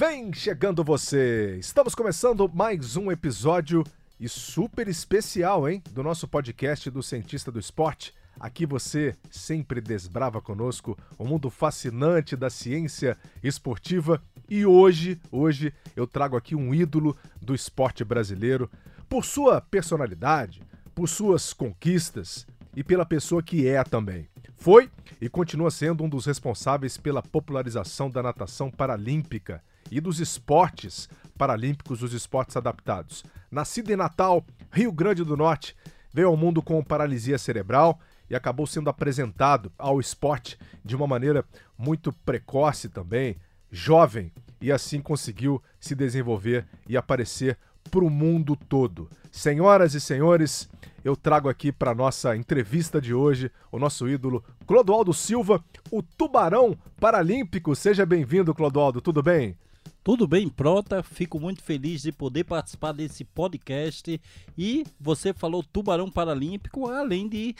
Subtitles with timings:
[0.00, 1.58] Vem chegando você!
[1.60, 3.84] Estamos começando mais um episódio
[4.18, 5.82] e super especial, hein?
[5.90, 8.14] Do nosso podcast do Cientista do Esporte.
[8.40, 16.06] Aqui você sempre desbrava conosco o mundo fascinante da ciência esportiva e hoje, hoje eu
[16.06, 18.70] trago aqui um ídolo do esporte brasileiro
[19.06, 20.62] por sua personalidade,
[20.94, 24.30] por suas conquistas e pela pessoa que é também.
[24.56, 31.08] Foi e continua sendo um dos responsáveis pela popularização da natação paralímpica e dos esportes
[31.36, 33.24] paralímpicos, os esportes adaptados.
[33.50, 35.74] Nascido em Natal, Rio Grande do Norte,
[36.12, 37.98] veio ao mundo com paralisia cerebral
[38.28, 41.44] e acabou sendo apresentado ao esporte de uma maneira
[41.76, 43.36] muito precoce também,
[43.70, 47.58] jovem, e assim conseguiu se desenvolver e aparecer
[47.90, 49.08] para o mundo todo.
[49.32, 50.68] Senhoras e senhores,
[51.02, 56.76] eu trago aqui para nossa entrevista de hoje o nosso ídolo Clodoaldo Silva, o tubarão
[57.00, 57.74] paralímpico.
[57.74, 59.56] Seja bem-vindo, Clodoaldo, tudo bem?
[60.02, 61.02] Tudo bem, Prota?
[61.02, 64.20] Fico muito feliz de poder participar desse podcast.
[64.56, 67.54] E você falou tubarão paralímpico, além de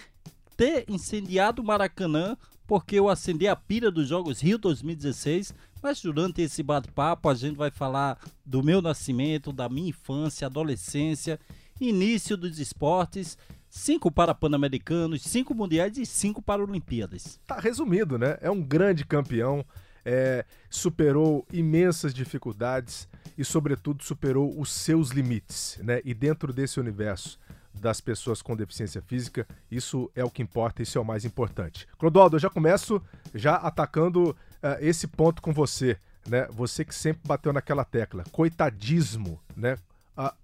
[0.57, 5.55] ter incendiado o Maracanã, porque eu acendi a pira dos Jogos Rio 2016.
[5.83, 11.39] Mas durante esse bate-papo a gente vai falar do meu nascimento, da minha infância, adolescência
[11.81, 13.39] início dos esportes,
[13.69, 17.41] cinco para Pan-Americanos, cinco mundiais e cinco para Olimpíadas.
[17.47, 18.37] Tá resumido, né?
[18.41, 19.65] É um grande campeão,
[20.05, 26.01] é, superou imensas dificuldades e, sobretudo, superou os seus limites, né?
[26.05, 27.39] E dentro desse universo
[27.73, 31.87] das pessoas com deficiência física, isso é o que importa, isso é o mais importante.
[31.99, 33.01] Clodoaldo, eu já começo
[33.35, 34.37] já atacando uh,
[34.81, 35.97] esse ponto com você,
[36.29, 36.47] né?
[36.51, 39.79] Você que sempre bateu naquela tecla, coitadismo, né?
[40.17, 40.35] Uh,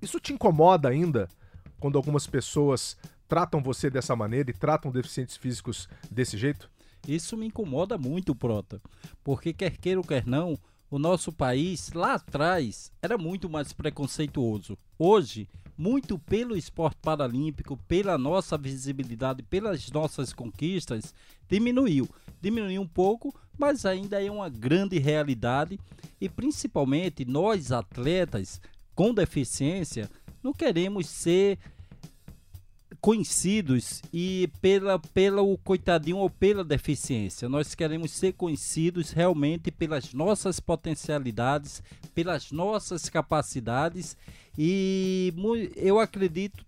[0.00, 1.28] isso te incomoda ainda
[1.78, 2.96] quando algumas pessoas
[3.28, 6.70] tratam você dessa maneira e tratam deficientes físicos desse jeito?
[7.06, 8.80] Isso me incomoda muito, Prota,
[9.22, 10.58] porque quer queira ou quer não,
[10.90, 14.76] o nosso país lá atrás era muito mais preconceituoso.
[14.98, 21.14] Hoje, muito pelo esporte paralímpico, pela nossa visibilidade, pelas nossas conquistas,
[21.48, 22.08] diminuiu.
[22.40, 25.78] Diminuiu um pouco, mas ainda é uma grande realidade
[26.20, 28.60] e principalmente nós atletas
[28.94, 30.10] com deficiência,
[30.42, 31.58] não queremos ser
[33.00, 37.48] conhecidos e pela pelo coitadinho ou pela deficiência.
[37.48, 41.82] Nós queremos ser conhecidos realmente pelas nossas potencialidades,
[42.14, 44.16] pelas nossas capacidades
[44.56, 45.32] e
[45.76, 46.66] eu acredito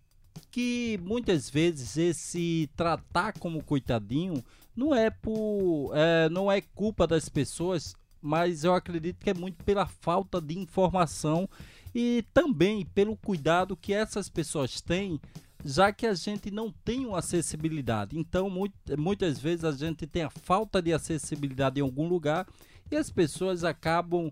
[0.51, 4.45] que muitas vezes esse tratar como coitadinho
[4.77, 9.65] não é por é, não é culpa das pessoas, mas eu acredito que é muito
[9.65, 11.49] pela falta de informação
[11.95, 15.21] e também pelo cuidado que essas pessoas têm,
[15.65, 18.19] já que a gente não tem uma acessibilidade.
[18.19, 22.47] Então, muito, muitas vezes a gente tem a falta de acessibilidade em algum lugar
[22.91, 24.31] e as pessoas acabam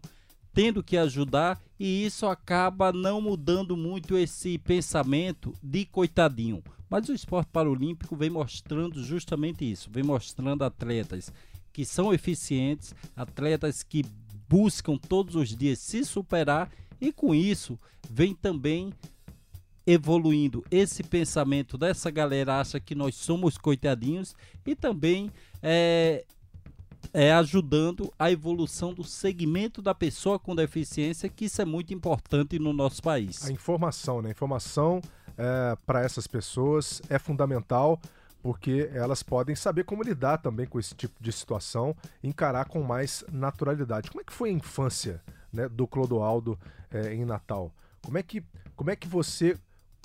[0.53, 6.63] tendo que ajudar e isso acaba não mudando muito esse pensamento de coitadinho.
[6.91, 11.33] Mas o esporte paralímpico vem mostrando justamente isso, vem mostrando atletas
[11.73, 14.05] que são eficientes, atletas que
[14.49, 17.79] buscam todos os dias se superar e com isso
[18.11, 18.93] vem também
[19.91, 25.33] evoluindo esse pensamento dessa galera acha que nós somos coitadinhos e também
[25.63, 26.27] é,
[27.11, 32.59] é ajudando a evolução do segmento da pessoa com deficiência, que isso é muito importante
[32.59, 33.43] no nosso país.
[33.47, 34.29] A informação, né?
[34.29, 35.01] A informação
[35.39, 37.99] é, para essas pessoas é fundamental
[38.43, 43.25] porque elas podem saber como lidar também com esse tipo de situação, encarar com mais
[43.33, 44.11] naturalidade.
[44.11, 46.59] Como é que foi a infância né, do Clodoaldo
[46.91, 47.73] é, em Natal.
[48.03, 48.45] Como é, que,
[48.77, 49.57] como é que você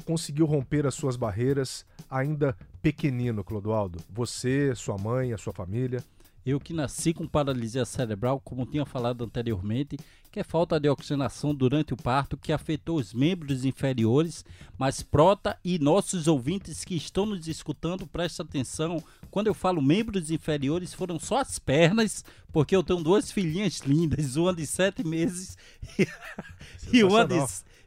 [0.03, 3.99] conseguiu romper as suas barreiras ainda pequenino, Clodoaldo?
[4.09, 6.03] Você, sua mãe, a sua família?
[6.45, 9.97] Eu que nasci com paralisia cerebral, como tinha falado anteriormente,
[10.29, 14.43] que é falta de oxigenação durante o parto que afetou os membros inferiores,
[14.77, 19.01] mas Prota e nossos ouvintes que estão nos escutando, presta atenção,
[19.31, 24.35] quando eu falo membros inferiores, foram só as pernas, porque eu tenho duas filhinhas lindas,
[24.35, 25.57] uma de sete meses
[26.91, 27.35] e uma de,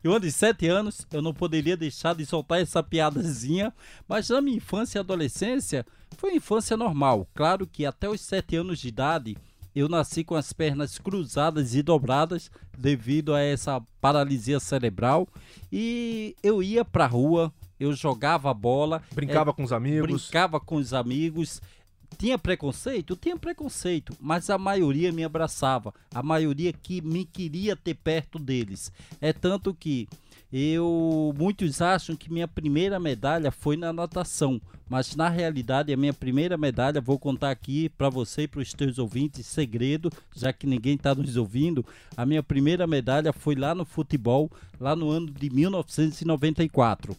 [0.06, 3.74] e uma de sete anos, eu não poderia deixar de soltar essa piadazinha,
[4.08, 5.84] mas na minha infância e adolescência
[6.16, 7.26] foi uma infância normal.
[7.34, 9.36] Claro que até os sete anos de idade
[9.74, 15.26] eu nasci com as pernas cruzadas e dobradas devido a essa paralisia cerebral
[15.72, 20.76] e eu ia pra rua, eu jogava bola, brincava é, com os amigos, brincava com
[20.76, 21.60] os amigos.
[22.18, 23.16] Tinha preconceito?
[23.16, 28.90] Tinha preconceito, mas a maioria me abraçava, a maioria que me queria ter perto deles.
[29.20, 30.08] É tanto que
[30.52, 36.14] eu muitos acham que minha primeira medalha foi na natação, mas na realidade a minha
[36.14, 40.66] primeira medalha vou contar aqui para você e para os teus ouvintes segredo, já que
[40.66, 41.84] ninguém está nos ouvindo.
[42.16, 44.50] A minha primeira medalha foi lá no futebol,
[44.80, 47.16] lá no ano de 1994.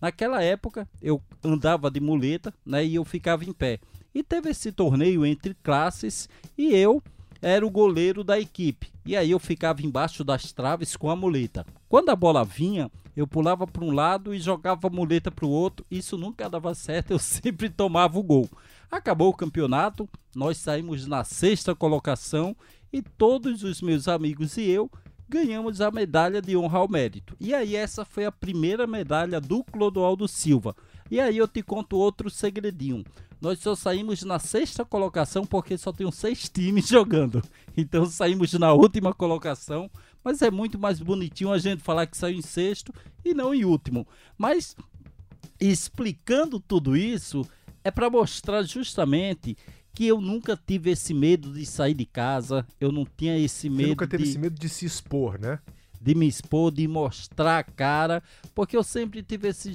[0.00, 3.80] Naquela época eu andava de muleta, né, e eu ficava em pé.
[4.18, 7.00] E teve esse torneio entre classes e eu
[7.40, 8.88] era o goleiro da equipe.
[9.06, 11.64] E aí eu ficava embaixo das traves com a muleta.
[11.88, 15.50] Quando a bola vinha, eu pulava para um lado e jogava a muleta para o
[15.50, 15.86] outro.
[15.88, 18.50] Isso nunca dava certo, eu sempre tomava o gol.
[18.90, 22.56] Acabou o campeonato, nós saímos na sexta colocação
[22.92, 24.90] e todos os meus amigos e eu
[25.28, 27.36] ganhamos a medalha de honra ao mérito.
[27.38, 30.74] E aí essa foi a primeira medalha do Clodoaldo Silva.
[31.10, 33.04] E aí eu te conto outro segredinho.
[33.40, 37.42] Nós só saímos na sexta colocação porque só tem seis times jogando.
[37.76, 39.90] Então saímos na última colocação.
[40.24, 42.92] Mas é muito mais bonitinho a gente falar que saiu em sexto
[43.24, 44.06] e não em último.
[44.36, 44.76] Mas
[45.60, 47.48] explicando tudo isso
[47.84, 49.56] é para mostrar justamente
[49.94, 53.82] que eu nunca tive esse medo de sair de casa, eu não tinha esse medo.
[53.82, 55.58] Você nunca teve de, esse medo de se expor, né?
[56.00, 58.22] De me expor, de mostrar a cara,
[58.54, 59.74] porque eu sempre tive esse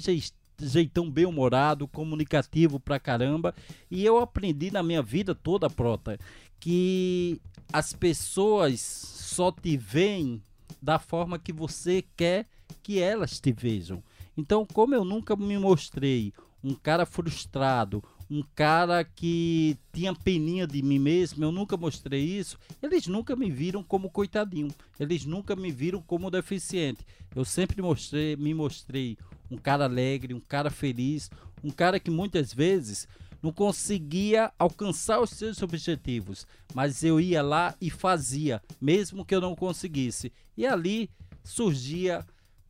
[0.58, 3.54] jeitão bem humorado, comunicativo pra caramba.
[3.90, 6.18] E eu aprendi na minha vida toda, Prota,
[6.60, 7.40] que
[7.72, 10.42] as pessoas só te veem
[10.80, 12.46] da forma que você quer
[12.82, 14.02] que elas te vejam.
[14.36, 20.82] Então, como eu nunca me mostrei um cara frustrado, um cara que tinha peninha de
[20.82, 25.70] mim mesmo, eu nunca mostrei isso, eles nunca me viram como coitadinho, eles nunca me
[25.70, 27.04] viram como deficiente.
[27.34, 29.18] Eu sempre mostrei, me mostrei
[29.54, 31.30] um cara alegre, um cara feliz,
[31.62, 33.06] um cara que muitas vezes
[33.42, 39.40] não conseguia alcançar os seus objetivos, mas eu ia lá e fazia, mesmo que eu
[39.40, 40.32] não conseguisse.
[40.56, 41.10] E ali
[41.42, 42.24] surgia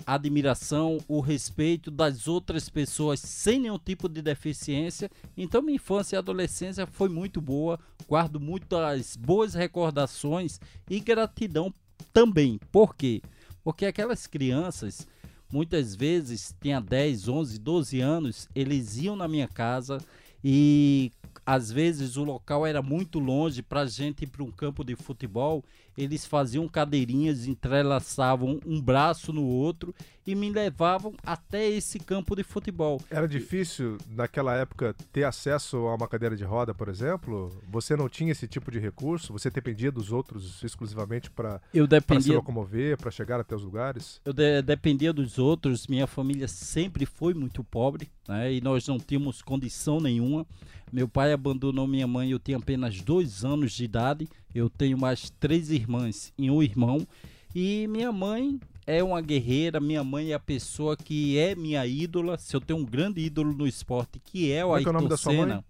[0.04, 5.10] a admiração, o respeito das outras pessoas sem nenhum tipo de deficiência.
[5.36, 7.78] Então minha infância e adolescência foi muito boa,
[8.08, 10.60] guardo muitas boas recordações
[10.90, 11.72] e gratidão
[12.12, 12.58] também.
[12.72, 13.22] Por quê?
[13.62, 15.06] Porque aquelas crianças
[15.55, 19.99] muitas vezes tinha 10, 11, 12 anos, eles iam na minha casa
[20.43, 21.12] e
[21.47, 24.97] às vezes o local era muito longe para a gente ir para um campo de
[24.97, 25.62] futebol
[25.96, 29.94] eles faziam cadeirinhas, entrelaçavam um braço no outro
[30.26, 33.00] e me levavam até esse campo de futebol.
[33.11, 37.52] Era difícil naquela época ter acesso a uma cadeira de roda, por exemplo?
[37.70, 39.32] Você não tinha esse tipo de recurso?
[39.32, 42.23] Você dependia dos outros exclusivamente para dependia...
[42.23, 44.20] se locomover, para chegar até os lugares?
[44.25, 45.87] Eu de dependia dos outros.
[45.87, 48.52] Minha família sempre foi muito pobre né?
[48.52, 50.46] e nós não tínhamos condição nenhuma.
[50.93, 54.29] Meu pai abandonou minha mãe, eu tinha apenas dois anos de idade.
[54.55, 57.06] Eu tenho mais três irmãs e um irmão.
[57.55, 62.39] E minha mãe é uma guerreira, minha mãe é a pessoa que é minha ídola.
[62.39, 65.15] Se eu tenho um grande ídolo no esporte, que é o Como é, é Ayrton
[65.15, 65.65] é Senna,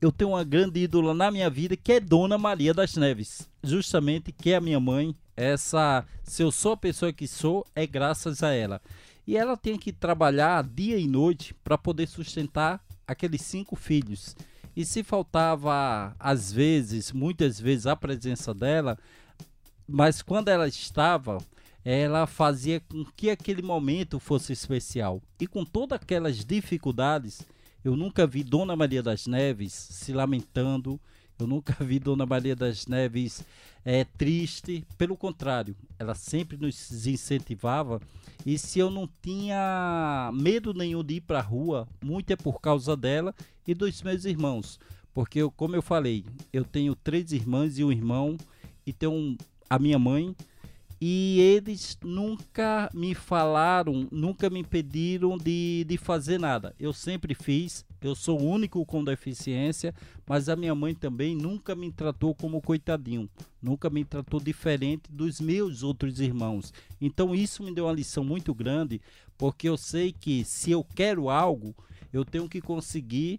[0.00, 3.48] eu tenho uma grande ídola na minha vida, que é Dona Maria das Neves.
[3.62, 5.14] Justamente que é a minha mãe.
[5.36, 8.80] Essa, se eu sou a pessoa que sou, é graças a ela.
[9.26, 14.36] E ela tem que trabalhar dia e noite para poder sustentar aqueles cinco filhos.
[14.76, 18.98] E se faltava, às vezes, muitas vezes, a presença dela,
[19.86, 21.38] mas quando ela estava,
[21.84, 25.22] ela fazia com que aquele momento fosse especial.
[25.38, 27.42] E com todas aquelas dificuldades,
[27.84, 30.98] eu nunca vi Dona Maria das Neves se lamentando,
[31.38, 33.44] eu nunca vi Dona Maria das Neves
[33.84, 34.84] é, triste.
[34.96, 38.00] Pelo contrário, ela sempre nos incentivava.
[38.44, 42.60] E se eu não tinha medo nenhum de ir para a rua, muito é por
[42.60, 43.34] causa dela
[43.66, 44.78] e dos meus irmãos.
[45.12, 48.36] Porque, eu, como eu falei, eu tenho três irmãs e um irmão,
[48.84, 49.36] e tenho
[49.70, 50.34] a minha mãe
[51.06, 56.74] e eles nunca me falaram, nunca me pediram de, de fazer nada.
[56.80, 59.94] Eu sempre fiz, eu sou o único com deficiência,
[60.26, 63.30] mas a minha mãe também nunca me tratou como coitadinho,
[63.62, 66.72] nunca me tratou diferente dos meus outros irmãos.
[67.00, 69.00] Então isso me deu uma lição muito grande,
[69.38, 71.74] porque eu sei que se eu quero algo,
[72.12, 73.38] eu tenho que conseguir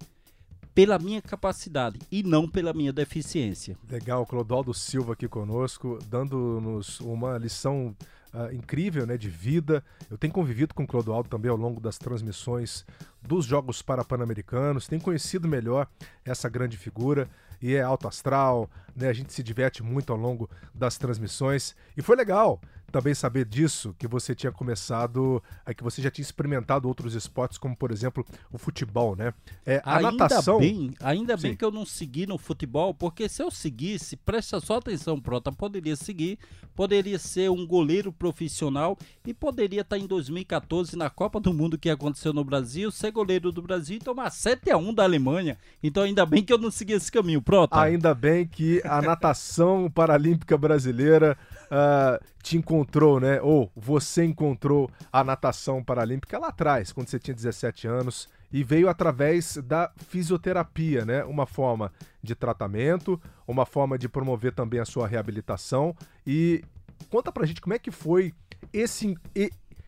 [0.73, 3.77] pela minha capacidade e não pela minha deficiência.
[3.89, 7.95] Legal, Clodoaldo Silva aqui conosco, dando-nos uma lição
[8.35, 9.83] uh, incrível né, de vida.
[10.11, 12.85] Eu tenho convivido com o Clodoaldo também ao longo das transmissões
[13.21, 15.87] dos Jogos Parapan-Americanos, tem conhecido melhor
[16.23, 17.27] essa grande figura
[17.61, 19.07] e é alto astral, né?
[19.07, 22.61] A gente se diverte muito ao longo das transmissões e foi legal
[22.91, 27.57] também saber disso, que você tinha começado, é, que você já tinha experimentado outros esportes,
[27.57, 29.33] como por exemplo o futebol, né?
[29.65, 30.59] É, a ainda natação.
[30.59, 34.77] Bem, ainda bem que eu não segui no futebol, porque se eu seguisse, presta só
[34.77, 36.39] atenção, Prota, poderia seguir,
[36.75, 41.89] poderia ser um goleiro profissional e poderia estar em 2014 na Copa do Mundo que
[41.89, 45.57] aconteceu no Brasil, ser goleiro do Brasil e tomar 7 a 1 da Alemanha.
[45.81, 47.79] Então ainda bem que eu não segui esse caminho, Prota.
[47.79, 53.41] Ainda bem que a natação paralímpica brasileira uh, te encontrou, né?
[53.41, 58.87] Ou você encontrou a natação paralímpica lá atrás, quando você tinha 17 anos, e veio
[58.87, 61.23] através da fisioterapia, né?
[61.23, 65.95] Uma forma de tratamento, uma forma de promover também a sua reabilitação.
[66.25, 66.63] E
[67.09, 68.31] conta pra gente como é que foi
[68.71, 69.17] esse,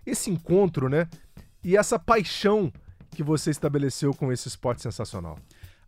[0.04, 1.08] esse encontro, né?
[1.64, 2.74] E essa paixão
[3.12, 5.38] que você estabeleceu com esse esporte sensacional.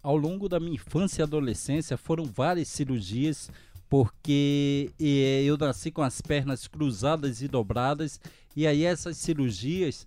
[0.03, 3.49] Ao longo da minha infância e adolescência foram várias cirurgias
[3.89, 8.22] porque eu nasci com as pernas cruzadas e dobradas
[8.55, 10.05] e aí essas cirurgias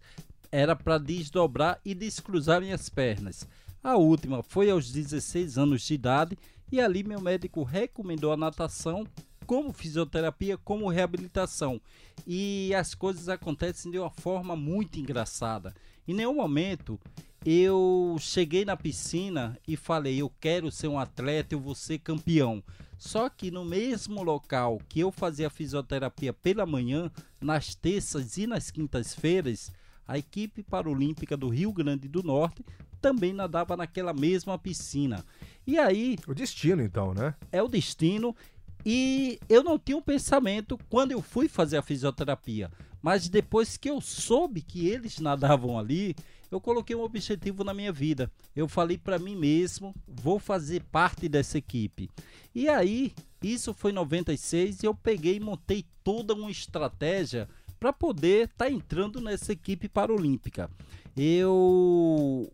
[0.50, 3.46] era para desdobrar e descruzar minhas pernas.
[3.82, 6.38] A última foi aos 16 anos de idade
[6.70, 9.04] e ali meu médico recomendou a natação
[9.46, 11.80] como fisioterapia, como reabilitação.
[12.26, 15.74] E as coisas acontecem de uma forma muito engraçada.
[16.06, 17.00] Em nenhum momento
[17.44, 22.62] eu cheguei na piscina e falei: eu quero ser um atleta, eu vou ser campeão.
[23.02, 28.70] Só que no mesmo local que eu fazia fisioterapia pela manhã, nas terças e nas
[28.70, 29.72] quintas-feiras,
[30.06, 32.64] a equipe paralímpica do Rio Grande do Norte
[33.00, 35.24] também nadava naquela mesma piscina.
[35.66, 36.16] E aí.
[36.28, 37.34] O destino, então, né?
[37.50, 38.36] É o destino.
[38.86, 42.70] E eu não tinha um pensamento quando eu fui fazer a fisioterapia.
[43.02, 46.14] Mas depois que eu soube que eles nadavam ali,
[46.52, 48.30] eu coloquei um objetivo na minha vida.
[48.54, 52.10] Eu falei para mim mesmo, vou fazer parte dessa equipe.
[52.54, 57.48] E aí, isso foi em 96 e eu peguei e montei toda uma estratégia
[57.80, 60.70] para poder estar tá entrando nessa equipe paralímpica.
[61.16, 62.52] Eu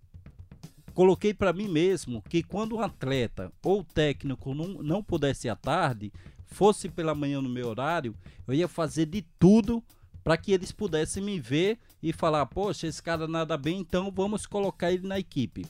[0.95, 6.13] coloquei para mim mesmo que quando um atleta ou técnico não, não pudesse à tarde,
[6.47, 8.15] fosse pela manhã no meu horário,
[8.47, 9.83] eu ia fazer de tudo
[10.29, 14.45] para que eles pudessem me ver e falar: Poxa, esse cara nada bem, então vamos
[14.45, 15.65] colocar ele na equipe.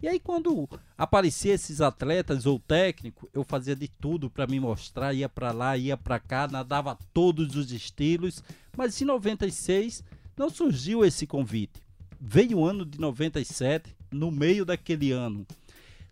[0.00, 5.12] E aí, quando aparecia esses atletas ou técnico, eu fazia de tudo para me mostrar,
[5.12, 8.40] ia para lá, ia para cá, nadava todos os estilos.
[8.76, 10.04] Mas em 96
[10.36, 11.82] não surgiu esse convite.
[12.20, 15.44] Veio o ano de 97, no meio daquele ano,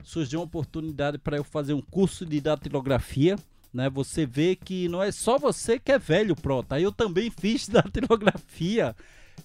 [0.03, 3.39] surgiu uma oportunidade para eu fazer um curso de datilografia
[3.73, 3.89] né?
[3.91, 6.81] Você vê que não é só você que é velho, Prota.
[6.81, 8.95] Eu também fiz datilografia.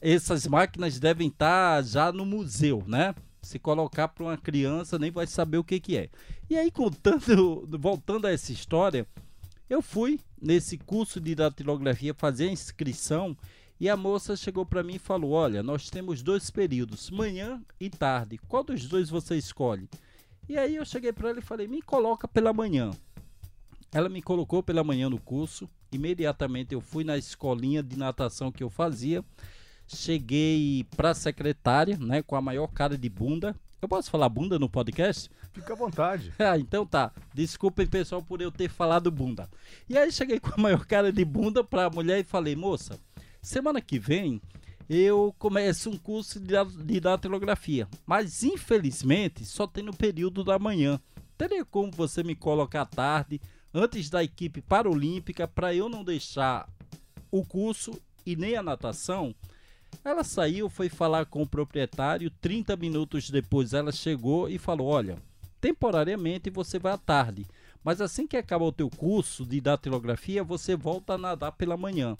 [0.02, 3.16] Essas máquinas devem estar já no museu, né?
[3.42, 6.10] Se colocar para uma criança, nem vai saber o que, que é.
[6.50, 9.08] E aí, contando, voltando a essa história,
[9.70, 13.36] eu fui nesse curso de datilografia fazer a inscrição
[13.80, 17.90] e a moça chegou para mim e falou: Olha, nós temos dois períodos, manhã e
[17.90, 18.40] tarde.
[18.48, 19.88] Qual dos dois você escolhe?
[20.50, 22.92] E aí eu cheguei para ela e falei: Me coloca pela manhã.
[23.92, 25.70] Ela me colocou pela manhã no curso.
[25.92, 29.24] Imediatamente eu fui na escolinha de natação que eu fazia.
[29.88, 33.56] Cheguei para a secretária, né, com a maior cara de bunda.
[33.82, 35.30] Eu posso falar bunda no podcast?
[35.54, 36.34] Fica à vontade.
[36.40, 37.12] ah, então tá.
[37.34, 39.50] Desculpem, pessoal, por eu ter falado bunda.
[39.88, 43.00] E aí cheguei com a maior cara de bunda para a mulher e falei: "Moça,
[43.42, 44.42] semana que vem
[44.90, 51.00] eu começo um curso de datilografia, mas infelizmente só tem no período da manhã.
[51.38, 53.40] Teria como você me colocar à tarde
[53.74, 56.68] antes da equipe paralímpica para eu não deixar
[57.32, 59.34] o curso e nem a natação.
[60.04, 62.32] Ela saiu, foi falar com o proprietário.
[62.42, 65.18] 30 minutos depois ela chegou e falou: Olha,
[65.62, 67.46] temporariamente você vai à tarde,
[67.84, 72.18] mas assim que acaba o teu curso de datilografia, você volta a nadar pela manhã.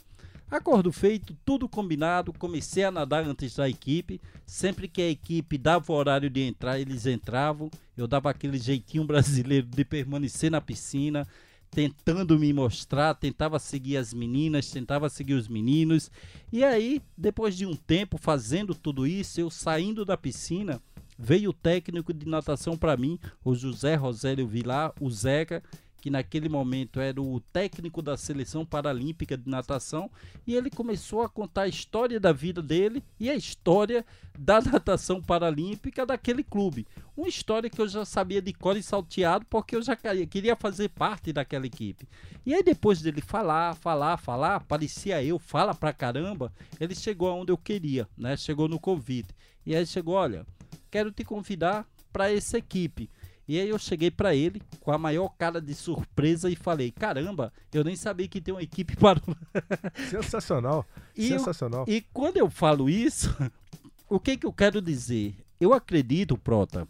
[0.50, 4.22] Acordo feito, tudo combinado, comecei a nadar antes da equipe.
[4.46, 7.70] Sempre que a equipe dava o horário de entrar, eles entravam.
[7.98, 11.28] Eu dava aquele jeitinho brasileiro de permanecer na piscina,
[11.70, 16.10] tentando me mostrar, tentava seguir as meninas, tentava seguir os meninos.
[16.50, 20.82] E aí, depois de um tempo fazendo tudo isso, eu saindo da piscina,
[21.20, 25.62] veio o técnico de natação para mim, o José Rosélio Vilar, o Zeca,
[26.08, 30.10] que naquele momento era o técnico da seleção paralímpica de natação,
[30.46, 34.06] e ele começou a contar a história da vida dele e a história
[34.40, 36.88] da natação paralímpica daquele clube.
[37.16, 40.88] Uma história que eu já sabia de cor e salteado, porque eu já queria fazer
[40.88, 42.08] parte daquela equipe.
[42.46, 47.52] E aí depois dele falar, falar, falar, parecia eu, fala pra caramba, ele chegou aonde
[47.52, 48.38] eu queria, né?
[48.38, 49.36] Chegou no convite.
[49.66, 50.46] E aí chegou, olha,
[50.90, 53.10] quero te convidar para essa equipe.
[53.48, 57.54] E aí eu cheguei para ele com a maior cara de surpresa e falei: "Caramba,
[57.74, 59.22] eu nem sabia que tem uma equipe para
[60.10, 60.86] Sensacional.
[61.16, 61.86] e sensacional.
[61.88, 63.36] Eu, e quando eu falo isso,
[64.10, 65.36] o que que eu quero dizer?
[65.60, 66.88] Eu acredito, Prota,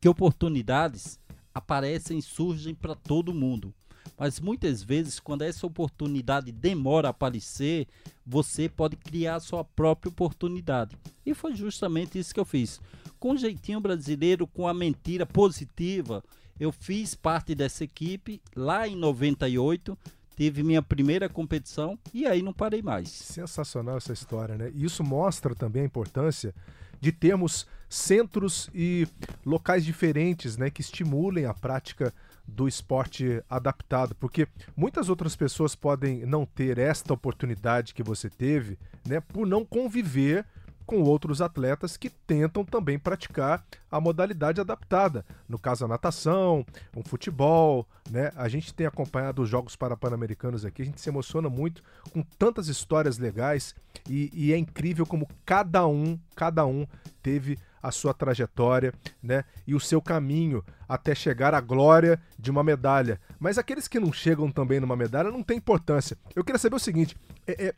[0.00, 1.18] que oportunidades
[1.54, 3.74] aparecem e surgem para todo mundo.
[4.20, 7.88] Mas muitas vezes, quando essa oportunidade demora a aparecer,
[8.26, 10.94] você pode criar a sua própria oportunidade.
[11.24, 12.82] E foi justamente isso que eu fiz.
[13.18, 16.22] Com o jeitinho brasileiro, com a mentira positiva,
[16.60, 19.96] eu fiz parte dessa equipe lá em 98
[20.36, 23.10] tive minha primeira competição e aí não parei mais.
[23.10, 24.72] Sensacional essa história, né?
[24.74, 26.54] E isso mostra também a importância
[26.98, 29.06] de termos centros e
[29.44, 32.14] locais diferentes, né, que estimulem a prática
[32.54, 38.78] do esporte adaptado, porque muitas outras pessoas podem não ter esta oportunidade que você teve,
[39.06, 40.44] né, por não conviver
[40.90, 45.24] com outros atletas que tentam também praticar a modalidade adaptada.
[45.48, 46.66] No caso, a natação,
[46.96, 48.32] um futebol, né?
[48.34, 51.80] A gente tem acompanhado os Jogos Parapan-Americanos aqui, a gente se emociona muito
[52.12, 53.72] com tantas histórias legais
[54.08, 56.84] e, e é incrível como cada um, cada um
[57.22, 59.44] teve a sua trajetória, né?
[59.66, 63.20] E o seu caminho até chegar à glória de uma medalha.
[63.38, 66.16] Mas aqueles que não chegam também numa medalha não tem importância.
[66.34, 67.74] Eu queria saber o seguinte: é, é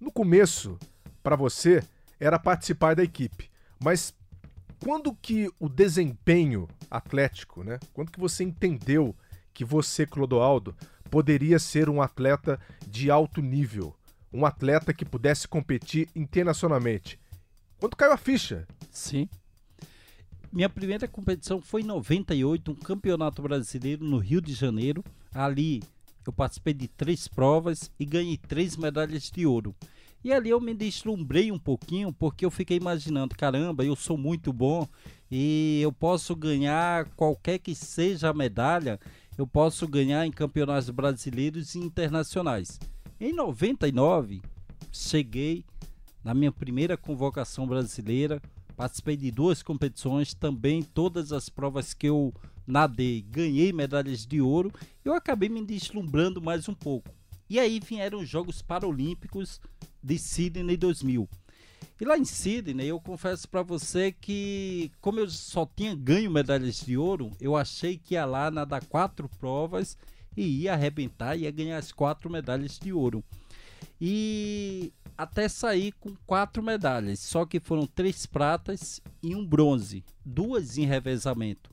[0.00, 0.78] no começo,
[1.22, 1.82] para você,
[2.20, 3.50] era participar da equipe.
[3.82, 4.14] Mas
[4.78, 7.78] quando que o desempenho atlético, né?
[7.92, 9.14] Quando que você entendeu
[9.52, 10.76] que você, Clodoaldo,
[11.10, 13.94] poderia ser um atleta de alto nível,
[14.32, 17.18] um atleta que pudesse competir internacionalmente?
[17.78, 18.66] Quando caiu a ficha?
[18.90, 19.28] Sim.
[20.56, 25.04] Minha primeira competição foi em 98, um campeonato brasileiro no Rio de Janeiro.
[25.34, 25.82] Ali
[26.26, 29.76] eu participei de três provas e ganhei três medalhas de ouro.
[30.24, 34.50] E ali eu me deslumbrei um pouquinho, porque eu fiquei imaginando, caramba, eu sou muito
[34.50, 34.88] bom
[35.30, 38.98] e eu posso ganhar qualquer que seja a medalha,
[39.36, 42.80] eu posso ganhar em campeonatos brasileiros e internacionais.
[43.20, 44.40] Em 99,
[44.90, 45.66] cheguei
[46.24, 48.40] na minha primeira convocação brasileira,
[48.76, 52.32] participei de duas competições, também todas as provas que eu
[52.66, 54.72] nadei, ganhei medalhas de ouro,
[55.04, 57.10] eu acabei me deslumbrando mais um pouco.
[57.48, 59.60] E aí vieram os Jogos Paralímpicos
[60.02, 61.28] de Sydney 2000.
[61.98, 66.80] E lá em Sydney, eu confesso para você que, como eu só tinha ganho medalhas
[66.80, 69.96] de ouro, eu achei que ia lá nadar quatro provas
[70.36, 73.24] e ia arrebentar, ia ganhar as quatro medalhas de ouro.
[74.00, 80.76] E até sair com quatro medalhas, só que foram três pratas e um bronze, duas
[80.76, 81.70] em revezamento.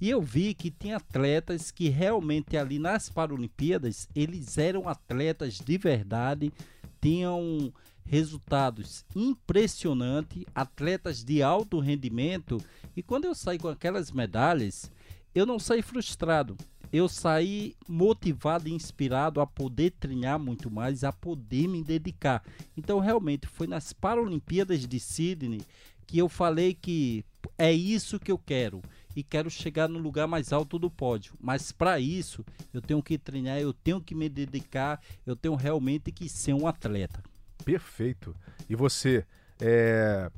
[0.00, 5.78] E eu vi que tinha atletas que realmente ali nas Paralimpíadas, eles eram atletas de
[5.78, 6.52] verdade,
[7.00, 7.72] tinham
[8.04, 12.62] resultados impressionantes, atletas de alto rendimento.
[12.96, 14.90] E quando eu saí com aquelas medalhas,
[15.34, 16.56] eu não saí frustrado.
[16.94, 22.40] Eu saí motivado e inspirado a poder treinar muito mais, a poder me dedicar.
[22.76, 25.60] Então, realmente, foi nas Paralimpíadas de Sydney
[26.06, 27.24] que eu falei que
[27.58, 28.80] é isso que eu quero
[29.16, 31.34] e quero chegar no lugar mais alto do pódio.
[31.40, 36.12] Mas para isso, eu tenho que treinar, eu tenho que me dedicar, eu tenho realmente
[36.12, 37.24] que ser um atleta.
[37.64, 38.36] Perfeito.
[38.70, 39.26] E você
[39.60, 40.30] é,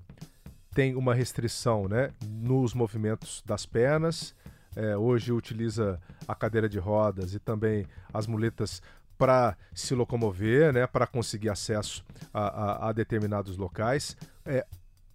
[0.73, 4.35] tem uma restrição né, nos movimentos das pernas.
[4.77, 8.83] É, hoje utiliza a cadeira de rodas e também as muletas
[9.17, 14.17] para se locomover, né, para conseguir acesso a, a, a determinados locais.
[14.45, 14.67] É,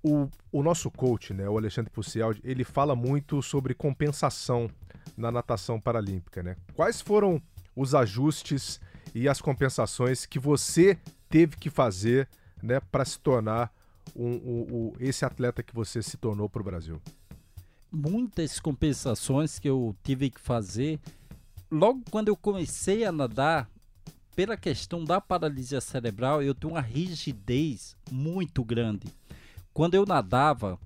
[0.03, 4.69] o, o nosso coach, né, o Alexandre Pucialdi, ele fala muito sobre compensação
[5.15, 6.41] na natação paralímpica.
[6.41, 6.55] Né?
[6.73, 7.41] Quais foram
[7.75, 8.81] os ajustes
[9.13, 10.97] e as compensações que você
[11.29, 12.27] teve que fazer
[12.61, 13.71] né, para se tornar
[14.15, 16.99] um, um, um, esse atleta que você se tornou para o Brasil?
[17.91, 20.99] Muitas compensações que eu tive que fazer.
[21.69, 23.69] Logo quando eu comecei a nadar,
[24.35, 29.07] pela questão da paralisia cerebral, eu tenho uma rigidez muito grande.
[29.73, 30.79] Quando eu nadava,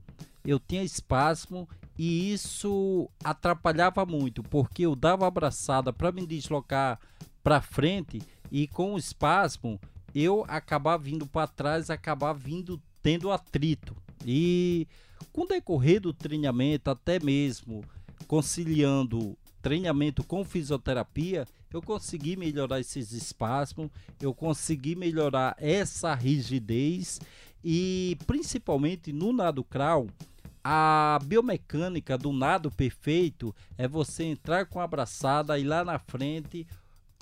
[0.43, 6.99] eu tinha espasmo e isso atrapalhava muito, porque eu dava abraçada para me deslocar
[7.43, 9.79] para frente e com o espasmo
[10.13, 13.95] eu acabava vindo para trás, acabava vindo tendo atrito.
[14.25, 14.87] E
[15.31, 17.83] com o decorrer do treinamento, até mesmo
[18.27, 23.89] conciliando treinamento com fisioterapia, eu consegui melhorar esses espasmos,
[24.21, 27.19] eu consegui melhorar essa rigidez
[27.63, 30.07] e principalmente no nado crawl,
[30.63, 36.65] a biomecânica do nado perfeito é você entrar com a abraçada e lá na frente,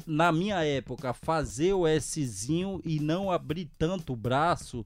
[0.07, 4.85] na minha época, fazer o Szinho e não abrir tanto o braço,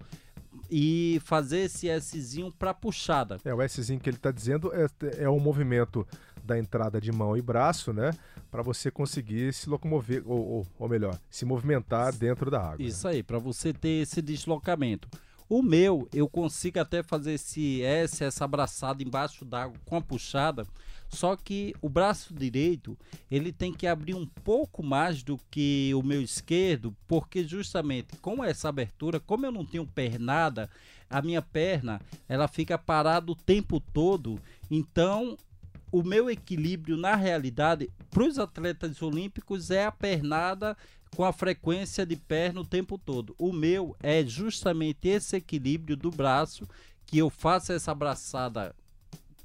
[0.70, 3.38] e fazer esse Szinho para puxada.
[3.43, 4.88] É, o Szinho que ele está dizendo é,
[5.24, 6.08] é o movimento
[6.43, 8.12] da entrada de mão e braço, né?
[8.50, 12.82] Para você conseguir se locomover, ou, ou, ou, melhor, se movimentar dentro da água.
[12.82, 15.10] Isso aí, para você ter esse deslocamento.
[15.50, 20.65] O meu, eu consigo até fazer esse S, essa abraçada embaixo d'água com a puxada,
[21.10, 22.98] só que o braço direito,
[23.32, 28.43] ele tem que abrir um pouco mais do que o meu esquerdo, porque justamente com
[28.43, 30.70] essa abertura, como eu não tenho pernada,
[31.10, 34.39] a minha perna, ela fica parada o tempo todo.
[34.70, 35.38] Então,
[35.91, 40.76] o meu equilíbrio na realidade para os atletas olímpicos é a pernada
[41.15, 43.34] com a frequência de perna o tempo todo.
[43.38, 46.67] O meu é justamente esse equilíbrio do braço
[47.06, 48.76] que eu faço essa abraçada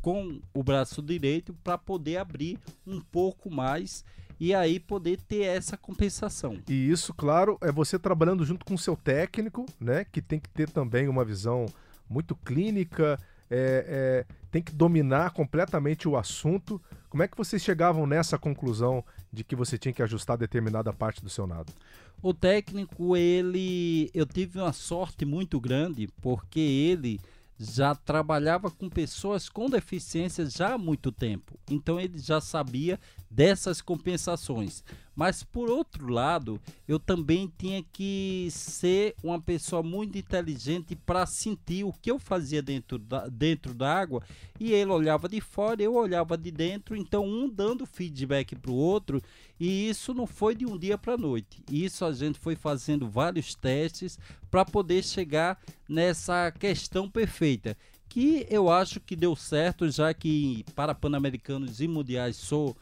[0.03, 4.05] com o braço direito para poder abrir um pouco mais
[4.39, 6.59] e aí poder ter essa compensação.
[6.69, 10.49] E isso, claro, é você trabalhando junto com o seu técnico, né, que tem que
[10.49, 11.67] ter também uma visão
[12.11, 13.17] muito clínica,
[13.49, 16.83] é, é, tem que dominar completamente o assunto.
[17.09, 21.23] Como é que vocês chegavam nessa conclusão de que você tinha que ajustar determinada parte
[21.23, 21.73] do seu nado?
[22.21, 27.21] O técnico, ele, eu tive uma sorte muito grande porque ele
[27.63, 31.57] já trabalhava com pessoas com deficiência já há muito tempo.
[31.71, 32.99] Então ele já sabia
[33.31, 34.83] dessas compensações.
[35.15, 41.85] Mas por outro lado, eu também tinha que ser uma pessoa muito inteligente para sentir
[41.85, 44.23] o que eu fazia dentro da, dentro da água
[44.59, 48.77] e ele olhava de fora, eu olhava de dentro, então um dando feedback para o
[48.77, 49.21] outro
[49.61, 51.63] e isso não foi de um dia para a noite.
[51.71, 54.19] Isso a gente foi fazendo vários testes
[54.51, 57.77] para poder chegar nessa questão perfeita
[58.13, 62.77] que eu acho que deu certo, já que para Pan-Americanos e Mundiais sou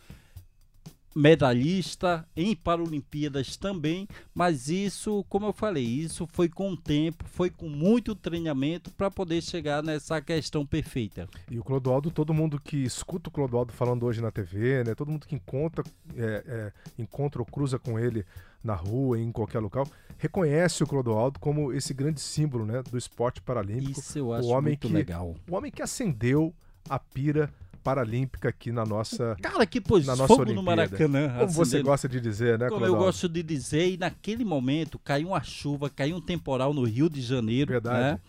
[1.14, 7.51] medalhista em Paralimpíadas também, mas isso, como eu falei, isso foi com o tempo, foi
[7.51, 11.29] com muito treinamento para poder chegar nessa questão perfeita.
[11.51, 15.11] E o Clodoaldo, todo mundo que escuta o Clodoaldo falando hoje na TV, né, todo
[15.11, 15.85] mundo que encontra,
[16.16, 18.25] é, é, encontra ou cruza com ele
[18.62, 19.87] na rua, em qualquer local,
[20.18, 23.99] reconhece o Clodoaldo como esse grande símbolo né, do esporte paralímpico.
[23.99, 25.35] Isso eu acho o homem muito que, legal.
[25.49, 26.55] O homem que acendeu
[26.88, 27.51] a pira
[27.83, 30.61] paralímpica aqui na nossa Cara, que pôs na nossa fogo Olimpíada.
[30.61, 31.29] no Maracanã.
[31.29, 34.99] Como assim, você gosta de dizer, né, Como eu gosto de dizer, e naquele momento
[34.99, 37.99] caiu uma chuva, caiu um temporal no Rio de Janeiro, Verdade.
[37.99, 38.21] né?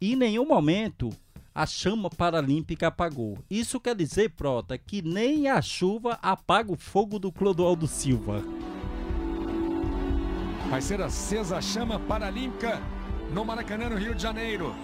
[0.00, 1.10] E em nenhum momento
[1.54, 3.38] a chama paralímpica apagou.
[3.50, 8.42] Isso quer dizer, Prota, que nem a chuva apaga o fogo do Clodoaldo Silva.
[10.68, 12.78] Vai ser acesa a chama paralímpica
[13.32, 14.74] no Maracanã, no Rio de Janeiro.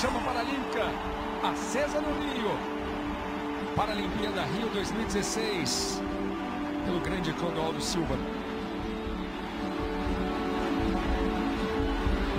[0.00, 2.50] Chama paralímpica acesa no Rio.
[3.74, 6.00] Paralimpíada Rio 2016.
[6.84, 8.14] Pelo grande Clodoaldo Silva.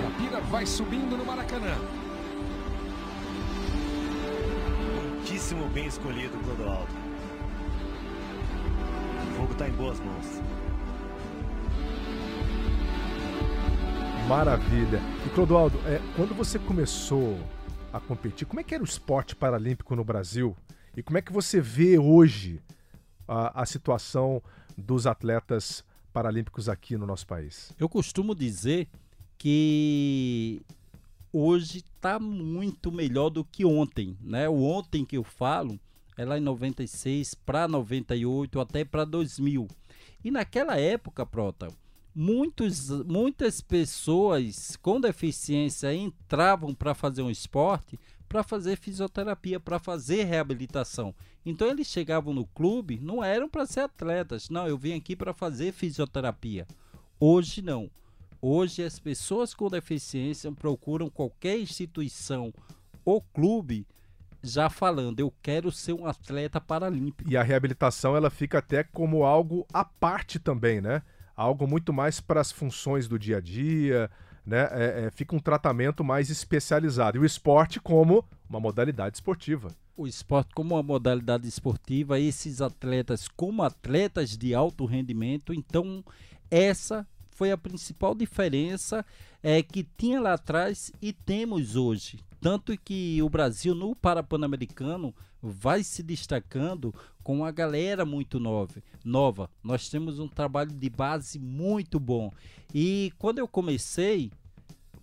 [0.00, 1.76] E a pira vai subindo no Maracanã.
[4.94, 6.92] Muitíssimo bem escolhido, Clodoaldo.
[9.30, 10.40] O fogo está em boas mãos.
[14.28, 15.00] Maravilha.
[15.26, 17.38] E Clodoaldo, é, quando você começou
[17.94, 18.44] a competir.
[18.44, 20.56] Como é que era o esporte paralímpico no Brasil?
[20.96, 22.60] E como é que você vê hoje
[23.26, 24.42] a, a situação
[24.76, 27.72] dos atletas paralímpicos aqui no nosso país?
[27.78, 28.88] Eu costumo dizer
[29.38, 30.60] que
[31.32, 34.48] hoje está muito melhor do que ontem, né?
[34.48, 35.78] O ontem que eu falo
[36.16, 39.68] é lá em 96 para 98 até para 2000.
[40.24, 41.68] E naquela época, Prota,
[42.14, 47.98] muitos, muitas pessoas com deficiência entravam para fazer um esporte
[48.34, 51.14] para fazer fisioterapia, para fazer reabilitação.
[51.46, 55.32] Então eles chegavam no clube, não eram para ser atletas, não, eu vim aqui para
[55.32, 56.66] fazer fisioterapia.
[57.20, 57.88] Hoje não.
[58.42, 62.52] Hoje as pessoas com deficiência procuram qualquer instituição
[63.04, 63.86] ou clube
[64.42, 67.30] já falando, eu quero ser um atleta paralímpico.
[67.30, 71.02] E a reabilitação ela fica até como algo à parte também, né?
[71.36, 74.10] Algo muito mais para as funções do dia a dia,
[74.44, 74.68] né?
[74.72, 77.16] É, é, fica um tratamento mais especializado.
[77.16, 79.68] E o esporte como uma modalidade esportiva.
[79.96, 86.04] O esporte como uma modalidade esportiva, esses atletas como atletas de alto rendimento, então
[86.50, 89.04] essa foi a principal diferença
[89.42, 92.20] é, que tinha lá atrás e temos hoje.
[92.40, 95.14] Tanto que o Brasil no Parapan-Americano
[95.50, 99.50] vai se destacando com uma galera muito nova, nova.
[99.62, 102.32] Nós temos um trabalho de base muito bom.
[102.72, 104.30] E quando eu comecei,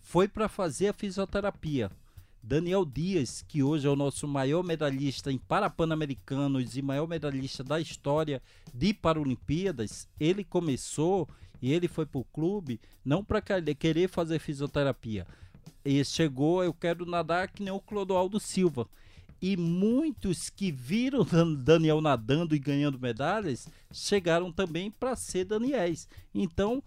[0.01, 1.91] foi para fazer a fisioterapia.
[2.43, 7.79] Daniel Dias, que hoje é o nosso maior medalhista em Parapan-Americanos e maior medalhista da
[7.79, 8.41] história
[8.73, 11.29] de Paralimpíadas, ele começou
[11.61, 15.27] E ele foi pro clube não para querer fazer fisioterapia.
[15.85, 18.87] E chegou, eu quero nadar que nem o Clodoaldo Silva.
[19.41, 21.25] E muitos que viram
[21.57, 26.07] Daniel nadando e ganhando medalhas chegaram também para ser Daniels.
[26.33, 26.83] Então,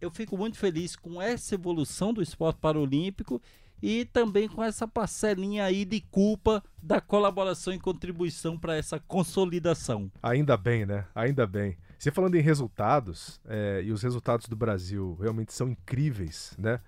[0.00, 3.40] eu fico muito feliz com essa evolução do esporte paralímpico
[3.80, 10.10] e também com essa parcelinha aí de culpa da colaboração e contribuição para essa consolidação.
[10.22, 11.06] Ainda bem, né?
[11.14, 11.76] Ainda bem.
[11.98, 16.80] Você falando em resultados, é, e os resultados do Brasil realmente são incríveis, né?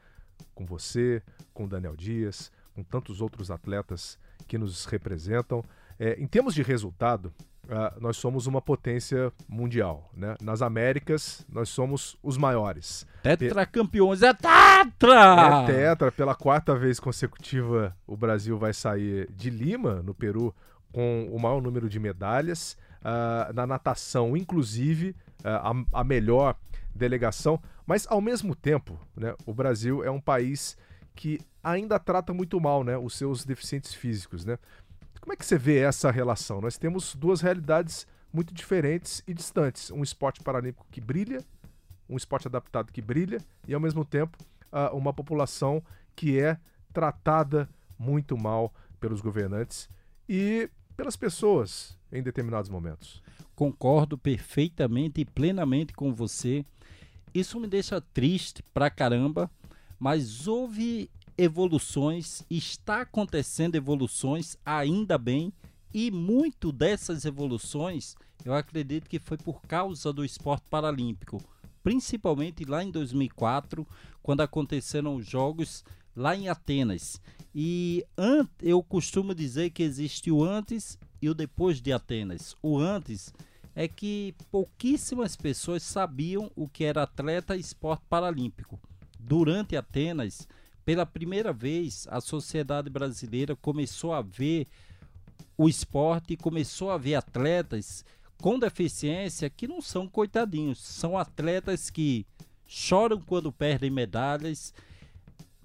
[0.54, 1.22] Com você,
[1.52, 5.64] com Daniel Dias, com tantos outros atletas que nos representam.
[5.98, 7.32] É, em termos de resultado,
[7.64, 10.10] uh, nós somos uma potência mundial.
[10.14, 10.34] Né?
[10.42, 13.06] Nas Américas, nós somos os maiores.
[13.22, 15.62] Tetracampeões, é tetra!
[15.62, 20.54] É tetra, pela quarta vez consecutiva, o Brasil vai sair de Lima, no Peru,
[20.92, 22.76] com o maior número de medalhas.
[23.00, 25.10] Uh, na natação, inclusive,
[25.44, 26.56] uh, a, a melhor
[26.94, 27.60] delegação.
[27.86, 30.76] Mas, ao mesmo tempo, né, o Brasil é um país
[31.14, 34.44] que ainda trata muito mal né, os seus deficientes físicos.
[34.44, 34.58] Né?
[35.20, 36.60] Como é que você vê essa relação?
[36.60, 39.90] Nós temos duas realidades muito diferentes e distantes.
[39.90, 41.42] Um esporte paralímpico que brilha,
[42.08, 44.36] um esporte adaptado que brilha, e ao mesmo tempo
[44.92, 45.82] uma população
[46.16, 46.58] que é
[46.92, 49.88] tratada muito mal pelos governantes
[50.28, 53.22] e pelas pessoas em determinados momentos.
[53.54, 56.64] Concordo perfeitamente e plenamente com você.
[57.32, 59.50] Isso me deixa triste pra caramba,
[60.04, 65.50] mas houve evoluções, está acontecendo evoluções, ainda bem,
[65.94, 68.14] e muito dessas evoluções
[68.44, 71.42] eu acredito que foi por causa do esporte paralímpico,
[71.82, 73.88] principalmente lá em 2004,
[74.22, 75.82] quando aconteceram os Jogos
[76.14, 77.18] lá em Atenas.
[77.54, 78.04] E
[78.60, 82.54] eu costumo dizer que existe o antes e o depois de Atenas.
[82.62, 83.32] O antes
[83.74, 88.78] é que pouquíssimas pessoas sabiam o que era atleta e esporte paralímpico.
[89.26, 90.46] Durante Atenas,
[90.84, 94.66] pela primeira vez, a sociedade brasileira começou a ver
[95.56, 98.04] o esporte, começou a ver atletas
[98.36, 102.26] com deficiência que não são coitadinhos, são atletas que
[102.66, 104.74] choram quando perdem medalhas,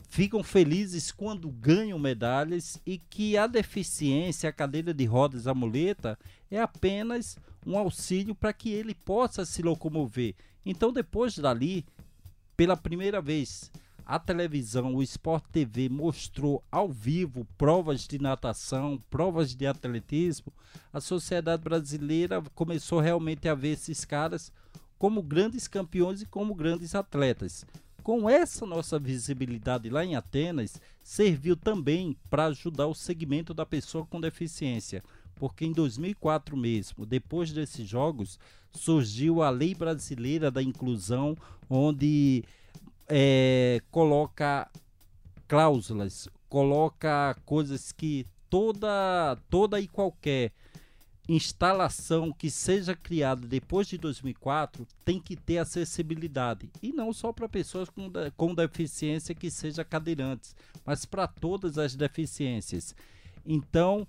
[0.08, 6.18] ficam felizes quando ganham medalhas e que a deficiência, a cadeira de rodas, a muleta,
[6.50, 10.34] é apenas um auxílio para que ele possa se locomover.
[10.66, 11.86] Então, depois dali,
[12.60, 13.72] pela primeira vez,
[14.06, 20.52] a televisão, o Sport TV mostrou ao vivo provas de natação, provas de atletismo,
[20.92, 24.52] a sociedade brasileira começou realmente a ver esses caras
[24.98, 27.66] como grandes campeões e como grandes atletas.
[28.04, 34.06] Com essa nossa visibilidade lá em Atenas, serviu também para ajudar o segmento da pessoa
[34.06, 35.02] com deficiência,
[35.40, 38.38] porque em 2004 mesmo, depois desses jogos,
[38.72, 41.36] surgiu a Lei Brasileira da Inclusão,
[41.70, 42.44] onde
[43.08, 44.70] é, coloca
[45.48, 50.52] cláusulas, coloca coisas que toda, toda e qualquer
[51.28, 57.48] instalação que seja criada depois de 2004 tem que ter acessibilidade e não só para
[57.48, 62.96] pessoas com, com deficiência que seja cadeirantes, mas para todas as deficiências.
[63.46, 64.08] Então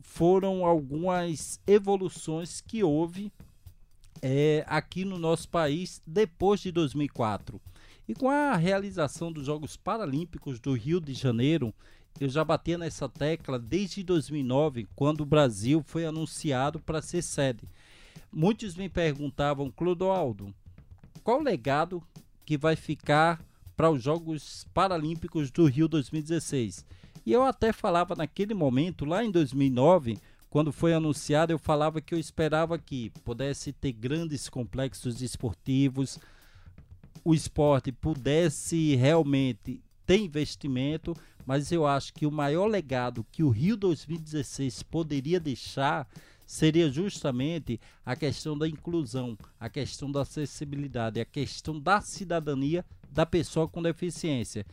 [0.00, 3.32] foram algumas evoluções que houve
[4.22, 7.60] é, aqui no nosso país depois de 2004.
[8.08, 11.72] E com a realização dos Jogos Paralímpicos do Rio de Janeiro,
[12.18, 17.68] eu já batia nessa tecla desde 2009, quando o Brasil foi anunciado para ser sede.
[18.32, 20.52] Muitos me perguntavam, Clodoaldo,
[21.22, 22.02] qual legado
[22.44, 23.40] que vai ficar
[23.76, 26.84] para os Jogos Paralímpicos do Rio 2016?
[27.24, 32.14] E eu até falava naquele momento, lá em 2009, quando foi anunciado, eu falava que
[32.14, 36.18] eu esperava que pudesse ter grandes complexos esportivos,
[37.24, 41.14] o esporte pudesse realmente ter investimento,
[41.46, 46.08] mas eu acho que o maior legado que o Rio 2016 poderia deixar
[46.46, 53.24] seria justamente a questão da inclusão, a questão da acessibilidade, a questão da cidadania da
[53.24, 54.66] pessoa com deficiência.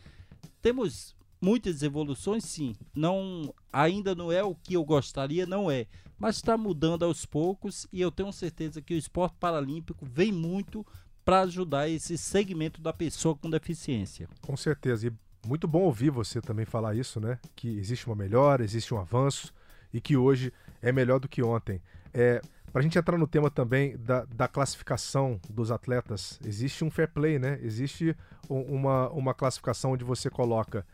[0.60, 2.74] Temos muitas evoluções, sim.
[2.94, 5.86] Não, ainda não é o que eu gostaria, não é,
[6.18, 10.84] mas está mudando aos poucos e eu tenho certeza que o esporte paralímpico vem muito
[11.24, 14.28] para ajudar esse segmento da pessoa com deficiência.
[14.40, 15.08] Com certeza.
[15.08, 15.12] E
[15.46, 17.38] muito bom ouvir você também falar isso, né?
[17.54, 19.52] Que existe uma melhora, existe um avanço
[19.92, 21.80] e que hoje é melhor do que ontem.
[22.12, 22.40] É,
[22.72, 27.08] para a gente entrar no tema também da, da, classificação dos atletas, existe um fair
[27.12, 27.58] play, né?
[27.62, 28.16] Existe
[28.48, 30.86] uma, uma classificação onde você coloca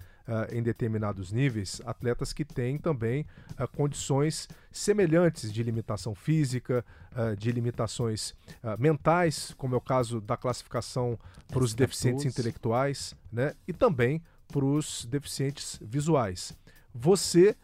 [0.53, 3.27] em determinados níveis atletas que têm também
[3.61, 8.35] uh, condições semelhantes de limitação física, uh, de limitações
[8.79, 13.55] mentais, como é o caso da classificação para os deficientes intelectuais, né?
[13.69, 16.57] E também para os deficientes visuais.
[16.95, 17.57] Você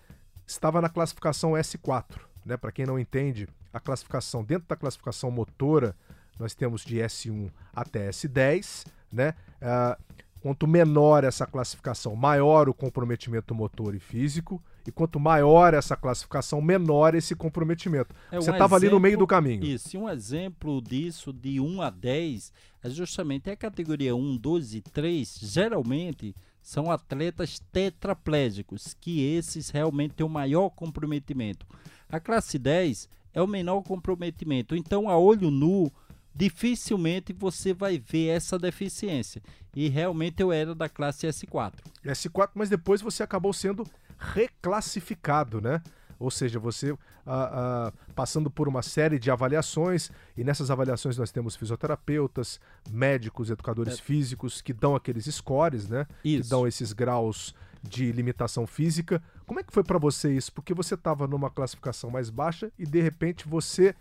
[0.46, 2.56] estava na classificação S4, né?
[2.56, 5.96] Para quem não entende, a classificação dentro da classificação motora
[6.38, 9.34] nós temos de S1 até S10, né?
[9.60, 15.96] Uh, quanto menor essa classificação, maior o comprometimento motor e físico, e quanto maior essa
[15.96, 18.14] classificação, menor esse comprometimento.
[18.30, 19.64] É um Você estava ali no meio do caminho.
[19.64, 24.74] Isso, e um exemplo disso, de 1 a 10, é justamente a categoria 1, 2
[24.74, 31.66] e 3, geralmente são atletas tetraplégicos, que esses realmente têm o maior comprometimento.
[32.08, 34.74] A classe 10 é o menor comprometimento.
[34.74, 35.90] Então, a olho nu,
[36.34, 39.42] dificilmente você vai ver essa deficiência.
[39.74, 41.74] E realmente eu era da classe S4.
[42.04, 43.86] S4, mas depois você acabou sendo
[44.18, 45.82] reclassificado, né?
[46.18, 46.94] Ou seja, você
[47.26, 53.50] ah, ah, passando por uma série de avaliações, e nessas avaliações nós temos fisioterapeutas, médicos,
[53.50, 54.02] educadores é.
[54.02, 56.06] físicos que dão aqueles scores, né?
[56.24, 56.42] Isso.
[56.44, 59.22] Que dão esses graus de limitação física.
[59.46, 60.52] Como é que foi para você isso?
[60.52, 63.94] Porque você estava numa classificação mais baixa e de repente você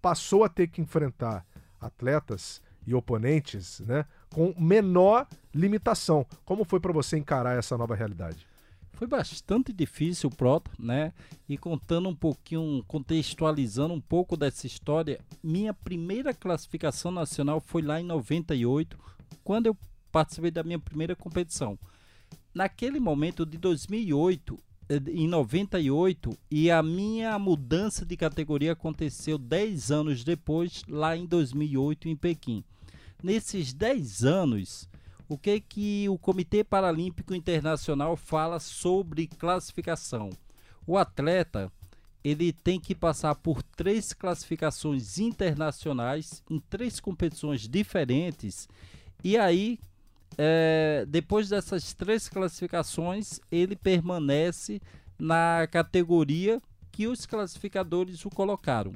[0.00, 1.44] passou a ter que enfrentar
[1.80, 4.04] atletas e oponentes, né,
[4.36, 6.26] com menor limitação.
[6.44, 8.46] Como foi para você encarar essa nova realidade?
[8.92, 11.14] Foi bastante difícil, Prota, né?
[11.48, 17.98] E contando um pouquinho, contextualizando um pouco dessa história, minha primeira classificação nacional foi lá
[17.98, 18.98] em 98,
[19.42, 19.76] quando eu
[20.12, 21.78] participei da minha primeira competição.
[22.52, 24.58] Naquele momento de 2008,
[24.90, 31.24] eh, em 98 e a minha mudança de categoria aconteceu 10 anos depois, lá em
[31.24, 32.62] 2008 em Pequim.
[33.26, 34.88] Nesses 10 anos,
[35.28, 40.30] o que que o Comitê Paralímpico Internacional fala sobre classificação?
[40.86, 41.72] O atleta
[42.22, 48.68] ele tem que passar por três classificações internacionais em três competições diferentes
[49.24, 49.80] e aí
[50.38, 54.80] é, depois dessas três classificações, ele permanece
[55.18, 56.62] na categoria
[56.92, 58.92] que os classificadores o colocaram.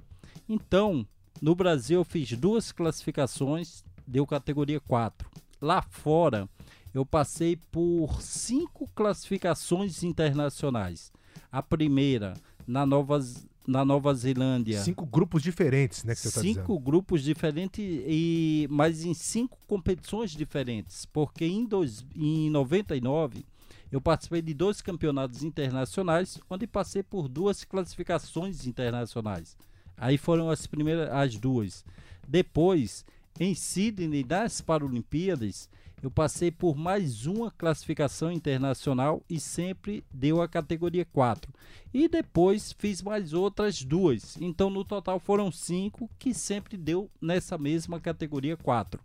[0.48, 1.04] Então,
[1.42, 5.28] no Brasil eu fiz duas classificações, deu categoria 4.
[5.60, 6.48] Lá fora,
[6.92, 11.12] eu passei por cinco classificações internacionais.
[11.50, 12.34] A primeira
[12.66, 13.20] na Nova,
[13.66, 14.80] na Nova Zelândia.
[14.80, 16.14] Cinco grupos diferentes, né?
[16.14, 16.78] Tá cinco dizendo.
[16.78, 21.04] grupos diferentes, e, mas em cinco competições diferentes.
[21.04, 23.44] Porque em, dois, em 99
[23.90, 29.56] eu participei de dois campeonatos internacionais, onde passei por duas classificações internacionais.
[29.96, 31.84] Aí foram as primeiras, as duas.
[32.26, 33.04] Depois,
[33.40, 35.66] em Sydney, nas Paralimpíadas,
[36.02, 41.50] eu passei por mais uma classificação internacional e sempre deu a categoria 4.
[41.92, 44.36] E depois fiz mais outras duas.
[44.38, 49.00] Então no total foram cinco que sempre deu nessa mesma categoria 4.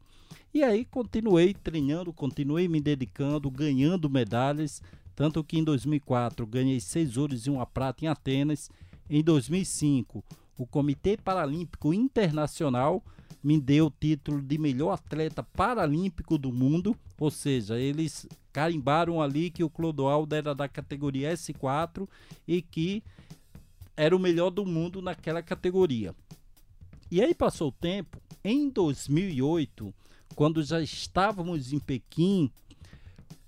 [0.54, 4.82] E aí continuei treinando, continuei me dedicando, ganhando medalhas.
[5.16, 8.70] Tanto que em 2004 ganhei seis ouros e uma prata em Atenas.
[9.10, 10.22] Em 2005,
[10.58, 13.02] o Comitê Paralímpico Internacional
[13.46, 19.52] me deu o título de melhor atleta paralímpico do mundo, ou seja, eles carimbaram ali
[19.52, 22.10] que o Clodoaldo era da categoria S4
[22.48, 23.04] e que
[23.96, 26.16] era o melhor do mundo naquela categoria.
[27.12, 29.94] E aí passou o tempo, em 2008,
[30.34, 32.50] quando já estávamos em Pequim,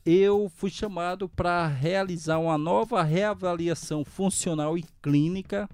[0.06, 5.68] eu fui chamado para realizar uma nova reavaliação funcional e clínica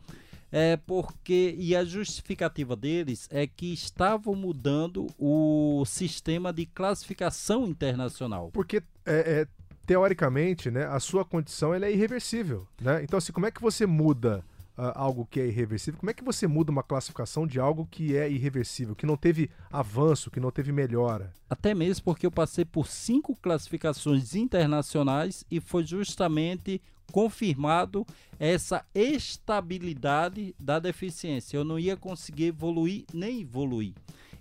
[0.54, 8.52] é porque e a justificativa deles é que estavam mudando o sistema de classificação internacional.
[8.54, 9.48] Porque é, é,
[9.88, 13.04] teoricamente, né, a sua condição ela é irreversível, né?
[13.04, 14.46] Então, assim, como é que você muda
[14.78, 16.00] uh, algo que é irreversível?
[16.00, 19.50] Como é que você muda uma classificação de algo que é irreversível, que não teve
[19.72, 21.34] avanço, que não teve melhora?
[21.50, 26.80] Até mesmo porque eu passei por cinco classificações internacionais e foi justamente
[27.12, 28.06] confirmado
[28.40, 31.58] essa estabilidade da deficiência.
[31.58, 33.94] Eu não ia conseguir evoluir nem evoluir.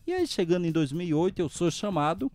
[0.07, 2.31] E aí, chegando em 2008, eu sou chamado.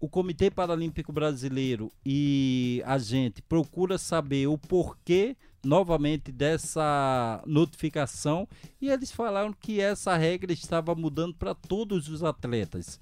[0.00, 8.46] O Comitê Paralímpico Brasileiro e a gente procura saber o porquê novamente dessa notificação
[8.80, 13.00] e eles falaram que essa regra estava mudando para todos os atletas.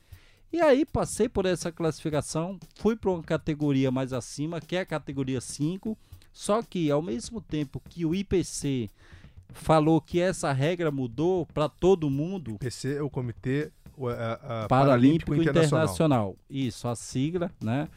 [0.52, 4.86] E aí passei por essa classificação, fui para uma categoria mais acima, que é a
[4.86, 5.98] categoria 5,
[6.36, 8.90] só que ao mesmo tempo que o IPC
[9.54, 12.56] falou que essa regra mudou para todo mundo.
[12.56, 15.64] IPC é o Comitê a, a Paralímpico, Paralímpico Internacional.
[15.64, 16.36] Internacional.
[16.50, 17.88] Isso, a sigla, né?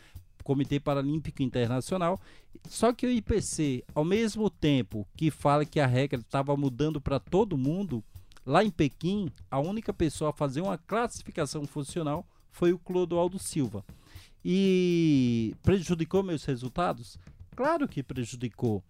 [0.42, 2.18] Comitê Paralímpico Internacional.
[2.70, 7.20] Só que o IPC, ao mesmo tempo que fala que a regra estava mudando para
[7.20, 8.02] todo mundo,
[8.46, 13.84] lá em Pequim, a única pessoa a fazer uma classificação funcional foi o Clodoaldo Silva.
[14.46, 17.20] E prejudicou meus resultados?
[17.60, 18.82] Claro que prejudicou.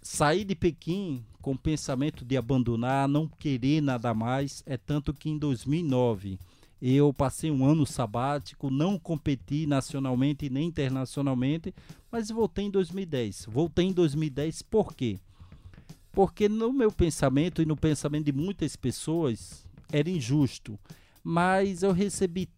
[0.00, 5.28] Saí de Pequim com o pensamento de abandonar, não querer nada mais, é tanto que
[5.28, 6.38] em 2009
[6.80, 11.74] eu passei um ano sabático, não competi nacionalmente nem internacionalmente,
[12.10, 13.48] mas voltei em 2010.
[13.50, 15.18] Voltei em 2010 por quê?
[16.10, 20.80] Porque no meu pensamento e no pensamento de muitas pessoas era injusto,
[21.22, 22.48] mas eu recebi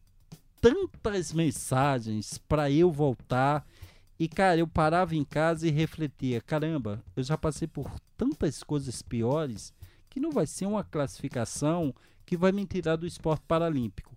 [0.61, 3.67] tantas mensagens para eu voltar
[4.19, 9.03] e cara, eu parava em casa e refletia, caramba, eu já passei por tantas coisas
[9.03, 9.75] piores
[10.09, 11.95] que não vai ser uma classificação
[12.25, 14.17] que vai me tirar do esporte paralímpico.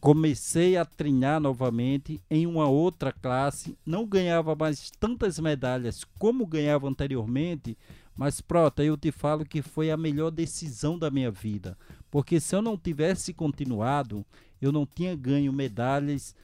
[0.00, 6.88] Comecei a treinar novamente em uma outra classe, não ganhava mais tantas medalhas como ganhava
[6.88, 7.76] anteriormente,
[8.16, 11.78] mas prota, eu te falo que foi a melhor decisão da minha vida,
[12.10, 14.24] porque se eu não tivesse continuado,
[14.60, 16.34] eu não tinha ganho medalhas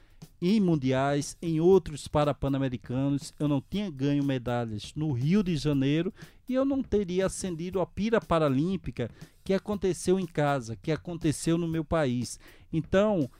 [0.41, 6.13] em mundiais, em outros parapanamericanos, eu não tinha ganho medalhas no Rio de Janeiro
[6.49, 9.11] e eu não teria ascendido a pira paralímpica
[9.43, 12.39] que aconteceu em casa, que aconteceu no meu país.
[12.73, 13.31] Então,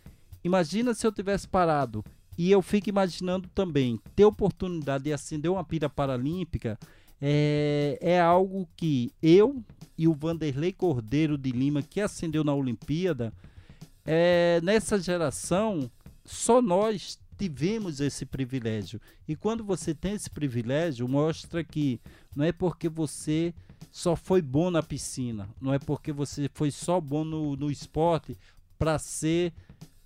[0.47, 2.05] Imagina se eu tivesse parado.
[2.39, 6.79] E eu fico imaginando também ter oportunidade de acender uma pira paralímpica
[7.21, 9.61] é, é algo que eu
[9.99, 13.33] e o Vanderlei Cordeiro de Lima, que acendeu na Olimpíada,
[14.05, 15.91] é, nessa geração,
[16.27, 19.01] só nós tivemos esse privilégio.
[19.29, 22.01] E quando você tem esse privilégio, mostra que
[22.35, 23.55] não é porque você
[23.91, 28.37] só foi bom na piscina, não é porque você foi só bom no, no esporte
[28.79, 29.53] para ser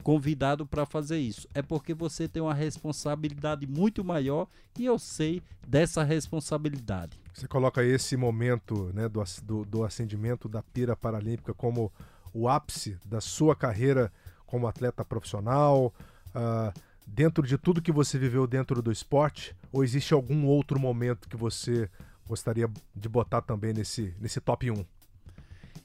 [0.03, 1.47] convidado para fazer isso.
[1.55, 4.47] É porque você tem uma responsabilidade muito maior
[4.79, 7.19] e eu sei dessa responsabilidade.
[7.35, 11.93] Você coloca esse momento né, do, do, do acendimento da pira paralímpica como
[12.33, 14.13] o ápice da sua carreira
[14.47, 15.95] como atleta profissional,
[16.35, 16.73] uh,
[17.07, 21.37] dentro de tudo que você viveu dentro do esporte, ou existe algum outro momento que
[21.37, 21.91] você
[22.27, 24.85] gostaria de botar também nesse, nesse top 1?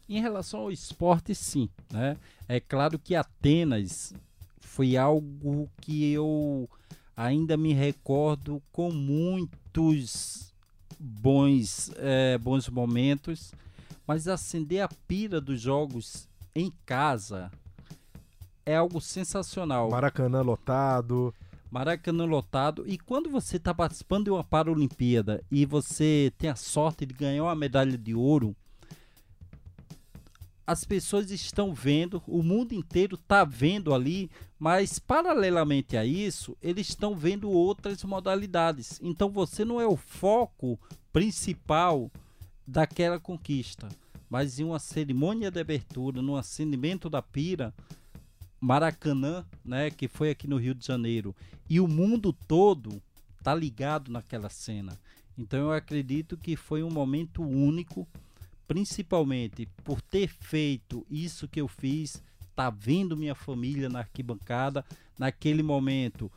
[0.08, 1.70] Em relação ao esporte, sim.
[1.92, 2.18] Né?
[2.48, 4.14] É claro que Atenas
[4.60, 6.70] foi algo que eu
[7.18, 10.54] ainda me recordo com muitos
[11.00, 13.52] bons, é, bons momentos,
[14.06, 17.52] mas acender a pira dos jogos em casa
[18.66, 19.90] é algo sensacional.
[19.90, 21.34] Maracanã lotado.
[21.70, 22.84] Maracanã lotado.
[22.88, 27.44] E quando você está participando de uma Paralimpíada e você tem a sorte de ganhar
[27.44, 28.56] uma medalha de ouro,
[30.66, 36.90] as pessoas estão vendo, o mundo inteiro está vendo ali, mas paralelamente a isso, eles
[36.90, 39.00] estão vendo outras modalidades.
[39.04, 40.80] Então você não é o foco
[41.14, 42.12] principal
[42.66, 43.88] daquela conquista,
[44.28, 47.72] mas em uma cerimônia de abertura, no acendimento da pira,
[48.66, 51.36] Maracanã, né, que foi aqui no Rio de Janeiro,
[51.70, 53.00] e o mundo todo
[53.44, 54.98] tá ligado naquela cena.
[55.38, 58.08] Então eu acredito que foi um momento único
[58.68, 62.24] principalmente por ter feito isso que eu fiz,
[62.56, 64.84] tá vendo minha família na arquibancada,
[65.20, 66.32] naquele momento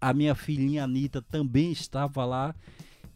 [0.00, 2.52] a minha filhinha Anitta também estava lá.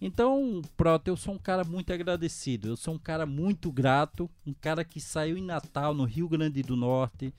[0.01, 4.55] Então, Proto, eu sou um cara muito agradecido, eu sou um cara muito grato, um
[4.55, 7.35] cara que saiu em Natal, no Rio Grande do Norte,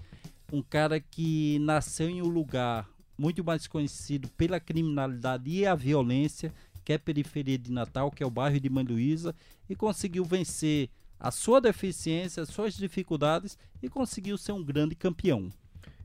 [0.51, 6.53] um cara que nasceu em um lugar muito mais conhecido pela criminalidade e a violência,
[6.83, 9.35] que é a periferia de Natal, que é o bairro de Mãe Luísa,
[9.69, 10.89] e conseguiu vencer
[11.19, 15.51] a sua deficiência, as suas dificuldades e conseguiu ser um grande campeão.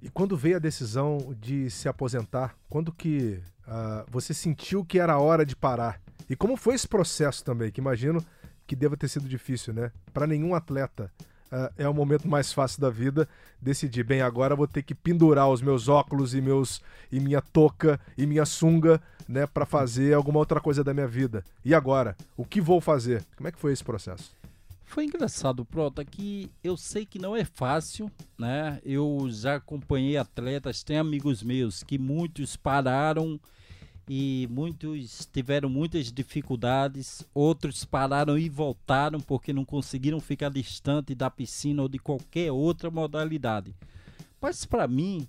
[0.03, 5.19] E quando veio a decisão de se aposentar, quando que uh, você sentiu que era
[5.19, 6.01] hora de parar?
[6.29, 7.71] E como foi esse processo também?
[7.71, 8.25] Que imagino
[8.67, 9.93] que deva ter sido difícil, né?
[10.13, 11.11] Para nenhum atleta
[11.53, 13.29] uh, é o momento mais fácil da vida
[13.61, 17.99] decidir, bem, agora vou ter que pendurar os meus óculos e meus e minha touca
[18.17, 21.45] e minha sunga, né, para fazer alguma outra coisa da minha vida.
[21.65, 23.25] E agora, o que vou fazer?
[23.37, 24.33] Como é que foi esse processo?
[24.85, 28.81] Foi engraçado, Prota, que eu sei que não é fácil, né?
[28.85, 33.41] Eu já acompanhei atletas, tem amigos meus que muitos pararam
[34.09, 41.31] e muitos tiveram muitas dificuldades, outros pararam e voltaram porque não conseguiram ficar distante da
[41.31, 43.75] piscina ou de qualquer outra modalidade.
[44.41, 45.27] Mas para mim,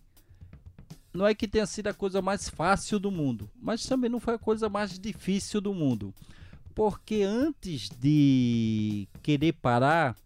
[1.13, 4.33] não é que tenha sido a coisa mais fácil do mundo, mas também não foi
[4.35, 6.13] a coisa mais difícil do mundo.
[6.73, 10.17] Porque antes de querer parar,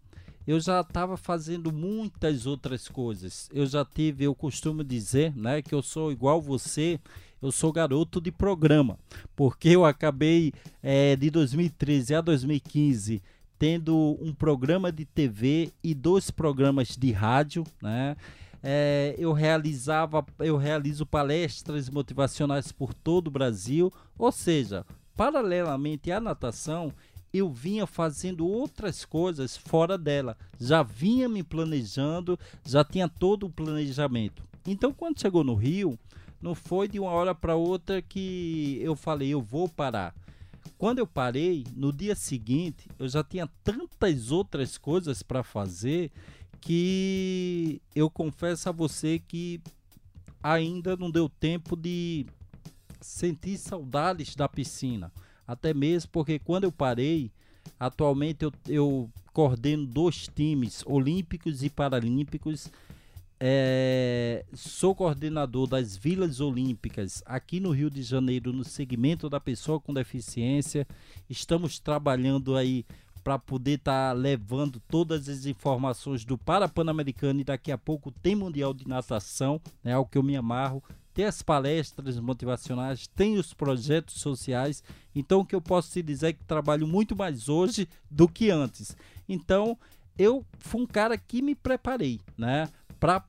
[0.44, 3.48] eu já estava fazendo muitas outras coisas.
[3.52, 6.98] Eu já tive, eu costumo dizer, né, que eu sou igual você.
[7.42, 8.98] Eu sou garoto de programa,
[9.34, 13.22] porque eu acabei é, de 2013 a 2015
[13.58, 18.16] tendo um programa de TV e dois programas de rádio, né?
[18.62, 24.84] É, eu realizava, eu realizo palestras motivacionais por todo o Brasil, ou seja,
[25.14, 26.92] paralelamente à natação,
[27.32, 33.50] eu vinha fazendo outras coisas fora dela, já vinha me planejando, já tinha todo o
[33.50, 34.42] planejamento.
[34.66, 35.98] Então, quando chegou no Rio,
[36.40, 40.14] não foi de uma hora para outra que eu falei, eu vou parar.
[40.78, 46.10] Quando eu parei, no dia seguinte, eu já tinha tantas outras coisas para fazer
[46.60, 49.60] que eu confesso a você que
[50.42, 52.26] ainda não deu tempo de
[53.00, 55.12] sentir saudades da piscina.
[55.46, 57.30] Até mesmo porque quando eu parei,
[57.78, 62.70] atualmente eu, eu coordeno dois times olímpicos e paralímpicos.
[63.42, 69.80] É, sou coordenador das Vilas Olímpicas aqui no Rio de Janeiro, no segmento da pessoa
[69.80, 70.86] com deficiência.
[71.28, 72.84] Estamos trabalhando aí
[73.24, 78.36] para poder estar tá levando todas as informações do Parapan-Americano e daqui a pouco tem
[78.36, 80.84] Mundial de Natação, né, ao que eu me amarro.
[81.14, 84.84] Tem as palestras motivacionais, tem os projetos sociais.
[85.14, 88.50] Então, o que eu posso te dizer é que trabalho muito mais hoje do que
[88.50, 88.94] antes.
[89.26, 89.78] Então,
[90.18, 92.68] eu fui um cara que me preparei, né,
[93.00, 93.24] para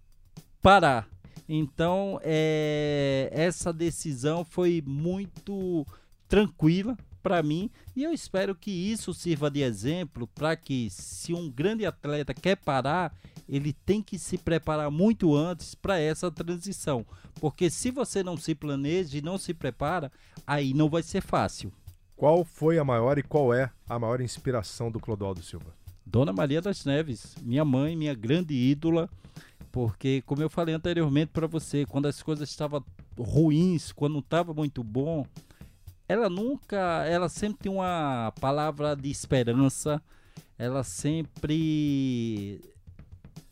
[0.61, 1.07] parar.
[1.49, 5.85] Então, é, essa decisão foi muito
[6.27, 11.49] tranquila, para mim e eu espero que isso sirva de exemplo para que se um
[11.49, 13.15] grande atleta quer parar,
[13.47, 17.05] ele tem que se preparar muito antes para essa transição,
[17.39, 20.11] porque se você não se planeja e não se prepara,
[20.45, 21.71] aí não vai ser fácil.
[22.15, 25.73] Qual foi a maior e qual é a maior inspiração do Clodoaldo Silva?
[26.05, 29.09] Dona Maria das Neves, minha mãe, minha grande ídola,
[29.71, 32.83] porque como eu falei anteriormente para você, quando as coisas estavam
[33.17, 35.25] ruins, quando não estava muito bom,
[36.07, 40.01] ela nunca, ela sempre tem uma palavra de esperança,
[40.57, 42.61] ela sempre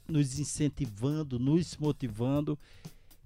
[0.07, 2.57] nos incentivando, nos motivando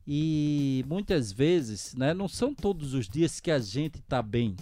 [0.06, 4.56] e muitas vezes, né, não são todos os dias que a gente tá bem.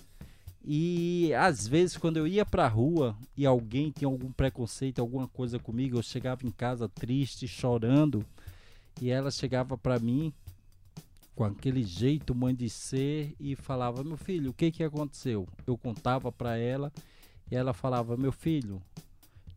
[0.63, 5.57] E às vezes quando eu ia pra rua e alguém tinha algum preconceito, alguma coisa
[5.57, 8.25] comigo, eu chegava em casa triste, chorando,
[9.01, 10.31] e ela chegava para mim
[11.35, 15.47] com aquele jeito mãe de ser e falava: "Meu filho, o que que aconteceu?".
[15.65, 16.91] Eu contava para ela
[17.49, 18.81] e ela falava: "Meu filho,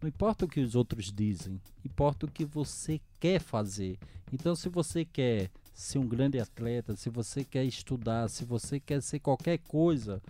[0.00, 3.98] não importa o que os outros dizem, importa o que você quer fazer.
[4.32, 9.02] Então, se você quer ser um grande atleta, se você quer estudar, se você quer
[9.02, 10.22] ser qualquer coisa,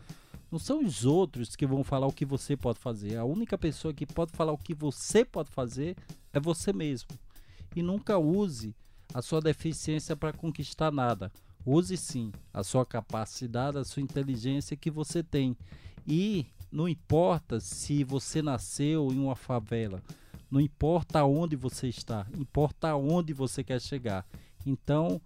[0.51, 3.17] não são os outros que vão falar o que você pode fazer.
[3.17, 5.97] A única pessoa que pode falar o que você pode fazer
[6.33, 7.09] é você mesmo.
[7.75, 8.75] E nunca use
[9.13, 11.33] a sua deficiência para conquistar nada.
[11.67, 15.57] Use sim a sua capacidade, a sua inteligência que você tem.
[16.07, 20.03] E não importa se você nasceu em uma favela,
[20.51, 24.27] não importa aonde você está, importa aonde você quer chegar.
[24.67, 25.21] Então,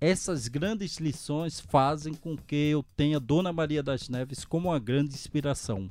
[0.00, 5.14] essas grandes lições fazem com que eu tenha Dona Maria das Neves como uma grande
[5.14, 5.90] inspiração.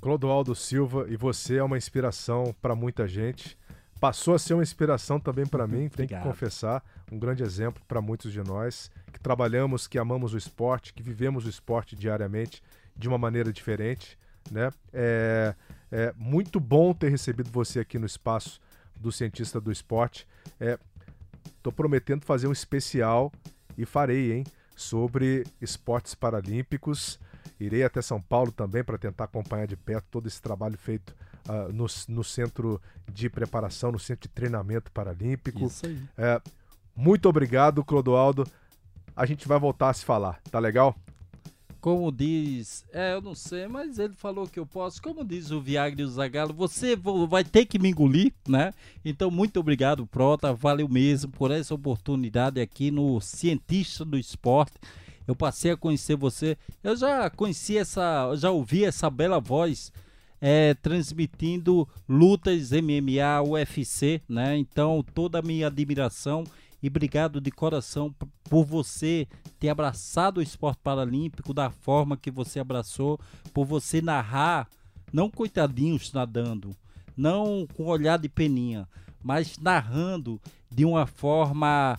[0.00, 3.58] Clodoaldo Silva, e você é uma inspiração para muita gente
[4.00, 8.00] passou a ser uma inspiração também para mim, tenho que confessar, um grande exemplo para
[8.00, 12.62] muitos de nós que trabalhamos, que amamos o esporte, que vivemos o esporte diariamente
[12.96, 14.18] de uma maneira diferente,
[14.50, 14.70] né?
[14.92, 15.54] É,
[15.92, 18.58] é muito bom ter recebido você aqui no espaço
[18.96, 20.26] do cientista do esporte.
[20.58, 20.78] É,
[21.62, 23.32] tô prometendo fazer um especial
[23.76, 24.44] e farei, hein,
[24.76, 27.18] sobre esportes paralímpicos.
[27.58, 31.14] Irei até São Paulo também para tentar acompanhar de perto todo esse trabalho feito
[31.48, 32.80] uh, no, no centro
[33.12, 35.66] de preparação, no centro de treinamento paralímpico.
[35.66, 36.02] Isso aí.
[36.16, 36.40] É,
[36.96, 38.46] muito obrigado, Clodoaldo.
[39.14, 40.96] A gente vai voltar a se falar, tá legal?
[41.80, 45.00] Como diz, é, eu não sei, mas ele falou que eu posso.
[45.00, 46.94] Como diz o Viagra e o Zagalo, você
[47.28, 48.72] vai ter que me engolir, né?
[49.02, 50.52] Então, muito obrigado, Prota.
[50.52, 54.74] Valeu mesmo por essa oportunidade aqui no Cientista do Esporte.
[55.26, 56.58] Eu passei a conhecer você.
[56.82, 59.90] Eu já conheci essa, já ouvi essa bela voz
[60.40, 64.56] é, transmitindo lutas MMA, UFC, né?
[64.56, 66.44] Então, toda a minha admiração
[66.82, 68.14] e obrigado de coração
[68.44, 69.28] por você
[69.58, 73.18] ter abraçado o esporte paralímpico da forma que você abraçou,
[73.52, 74.68] por você narrar,
[75.12, 76.74] não coitadinhos nadando,
[77.16, 78.88] não com olhar de peninha,
[79.22, 81.98] mas narrando de uma forma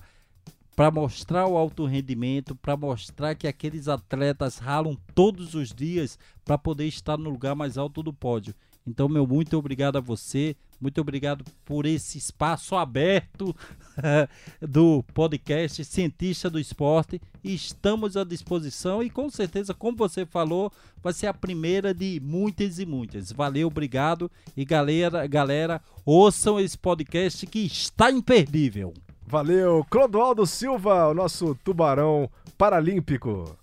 [0.76, 6.58] para mostrar o alto rendimento, para mostrar que aqueles atletas ralam todos os dias para
[6.58, 8.56] poder estar no lugar mais alto do pódio.
[8.88, 10.56] Então, meu muito obrigado a você.
[10.82, 13.56] Muito obrigado por esse espaço aberto
[14.60, 17.22] do podcast Cientista do Esporte.
[17.44, 20.72] Estamos à disposição e com certeza, como você falou,
[21.04, 23.32] vai ser a primeira de muitas e muitas.
[23.32, 28.92] Valeu, obrigado e galera, galera, ouçam esse podcast que está imperdível.
[29.28, 32.28] Valeu, Clodoaldo Silva, o nosso tubarão
[32.58, 33.56] paralímpico.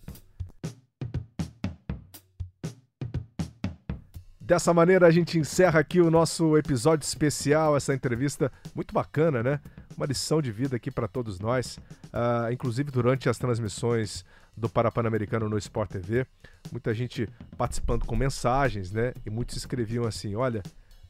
[4.49, 9.61] Dessa maneira a gente encerra aqui o nosso episódio especial, essa entrevista muito bacana, né?
[9.95, 14.25] Uma lição de vida aqui para todos nós, uh, inclusive durante as transmissões
[14.57, 16.27] do Parapan-Americano no Sport TV.
[16.73, 17.29] Muita gente
[17.59, 19.13] participando com mensagens, né?
[19.27, 20.63] E muitos escreviam assim: Olha,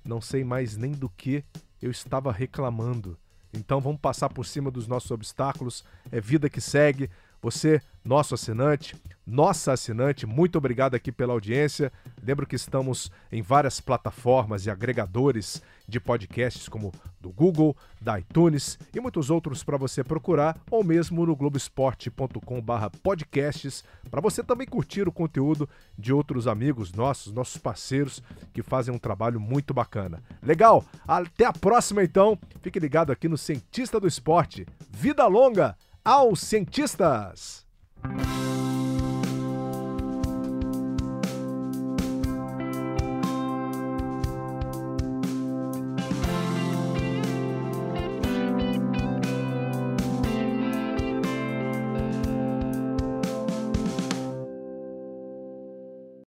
[0.05, 1.45] não sei mais nem do que
[1.80, 3.16] eu estava reclamando.
[3.55, 7.09] Então vamos passar por cima dos nossos obstáculos, é vida que segue.
[7.41, 11.93] Você, nosso assinante, nossa assinante, muito obrigado aqui pela audiência.
[12.22, 18.78] Lembro que estamos em várias plataformas e agregadores de podcasts, como do Google, da iTunes
[18.95, 25.12] e muitos outros para você procurar, ou mesmo no globesport.com/podcasts, para você também curtir o
[25.12, 28.22] conteúdo de outros amigos nossos, nossos parceiros
[28.53, 30.22] que fazem um trabalho muito bacana.
[30.43, 30.84] Legal?
[31.07, 32.39] Até a próxima então.
[32.62, 34.66] Fique ligado aqui no Cientista do Esporte.
[34.91, 35.76] Vida longa!
[36.05, 37.67] Aos cientistas!